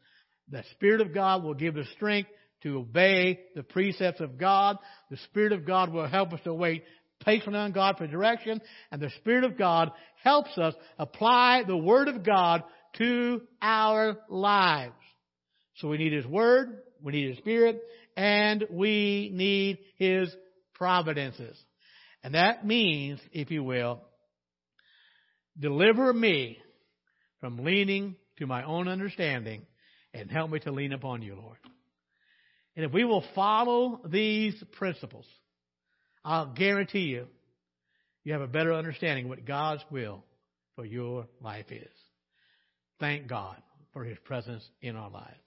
The 0.49 0.63
Spirit 0.71 1.01
of 1.01 1.13
God 1.13 1.43
will 1.43 1.53
give 1.53 1.77
us 1.77 1.87
strength 1.95 2.29
to 2.63 2.79
obey 2.79 3.39
the 3.55 3.63
precepts 3.63 4.21
of 4.21 4.37
God. 4.37 4.77
The 5.09 5.17
Spirit 5.17 5.51
of 5.51 5.65
God 5.65 5.91
will 5.93 6.07
help 6.07 6.33
us 6.33 6.39
to 6.45 6.53
wait 6.53 6.83
patiently 7.23 7.59
on 7.59 7.71
God 7.71 7.97
for 7.97 8.07
direction. 8.07 8.61
And 8.91 9.01
the 9.01 9.11
Spirit 9.17 9.43
of 9.43 9.57
God 9.57 9.91
helps 10.23 10.57
us 10.57 10.73
apply 10.97 11.63
the 11.67 11.77
Word 11.77 12.07
of 12.07 12.25
God 12.25 12.63
to 12.97 13.41
our 13.61 14.17
lives. 14.29 14.93
So 15.77 15.87
we 15.89 15.97
need 15.97 16.13
His 16.13 16.25
Word, 16.25 16.69
we 17.01 17.11
need 17.13 17.29
His 17.29 17.37
Spirit, 17.39 17.81
and 18.15 18.65
we 18.69 19.31
need 19.33 19.79
His 19.97 20.33
providences. 20.73 21.57
And 22.23 22.35
that 22.35 22.65
means, 22.65 23.19
if 23.31 23.51
you 23.51 23.63
will, 23.63 24.01
deliver 25.59 26.13
me 26.13 26.57
from 27.39 27.63
leaning 27.63 28.15
to 28.37 28.47
my 28.47 28.63
own 28.63 28.87
understanding 28.87 29.65
and 30.13 30.31
help 30.31 30.49
me 30.49 30.59
to 30.59 30.71
lean 30.71 30.93
upon 30.93 31.21
you, 31.21 31.35
Lord. 31.35 31.57
And 32.75 32.85
if 32.85 32.91
we 32.91 33.03
will 33.03 33.23
follow 33.35 34.01
these 34.05 34.55
principles, 34.73 35.25
I'll 36.25 36.53
guarantee 36.53 37.05
you, 37.05 37.27
you 38.23 38.33
have 38.33 38.41
a 38.41 38.47
better 38.47 38.73
understanding 38.73 39.27
what 39.27 39.45
God's 39.45 39.83
will 39.91 40.23
for 40.75 40.85
your 40.85 41.27
life 41.41 41.71
is. 41.71 41.91
Thank 42.99 43.27
God 43.27 43.61
for 43.91 44.03
His 44.03 44.17
presence 44.23 44.63
in 44.81 44.95
our 44.95 45.09
lives. 45.09 45.37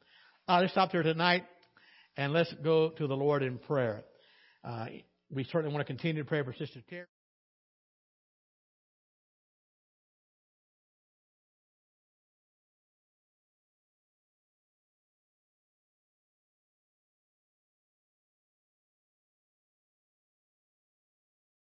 Uh, 0.47 0.59
let's 0.61 0.73
stop 0.73 0.93
there 0.93 1.03
tonight 1.03 1.45
and 2.17 2.33
let's 2.33 2.53
go 2.63 2.91
to 2.91 3.07
the 3.07 3.17
Lord 3.17 3.43
in 3.43 3.59
prayer. 3.59 4.05
Uh, 4.63 4.87
we 5.31 5.45
certainly 5.45 5.75
want 5.75 5.87
to 5.87 5.93
continue 5.93 6.23
to 6.23 6.29
pray 6.29 6.43
for 6.45 6.53
Sister 6.53 6.81
Terry. 6.89 7.07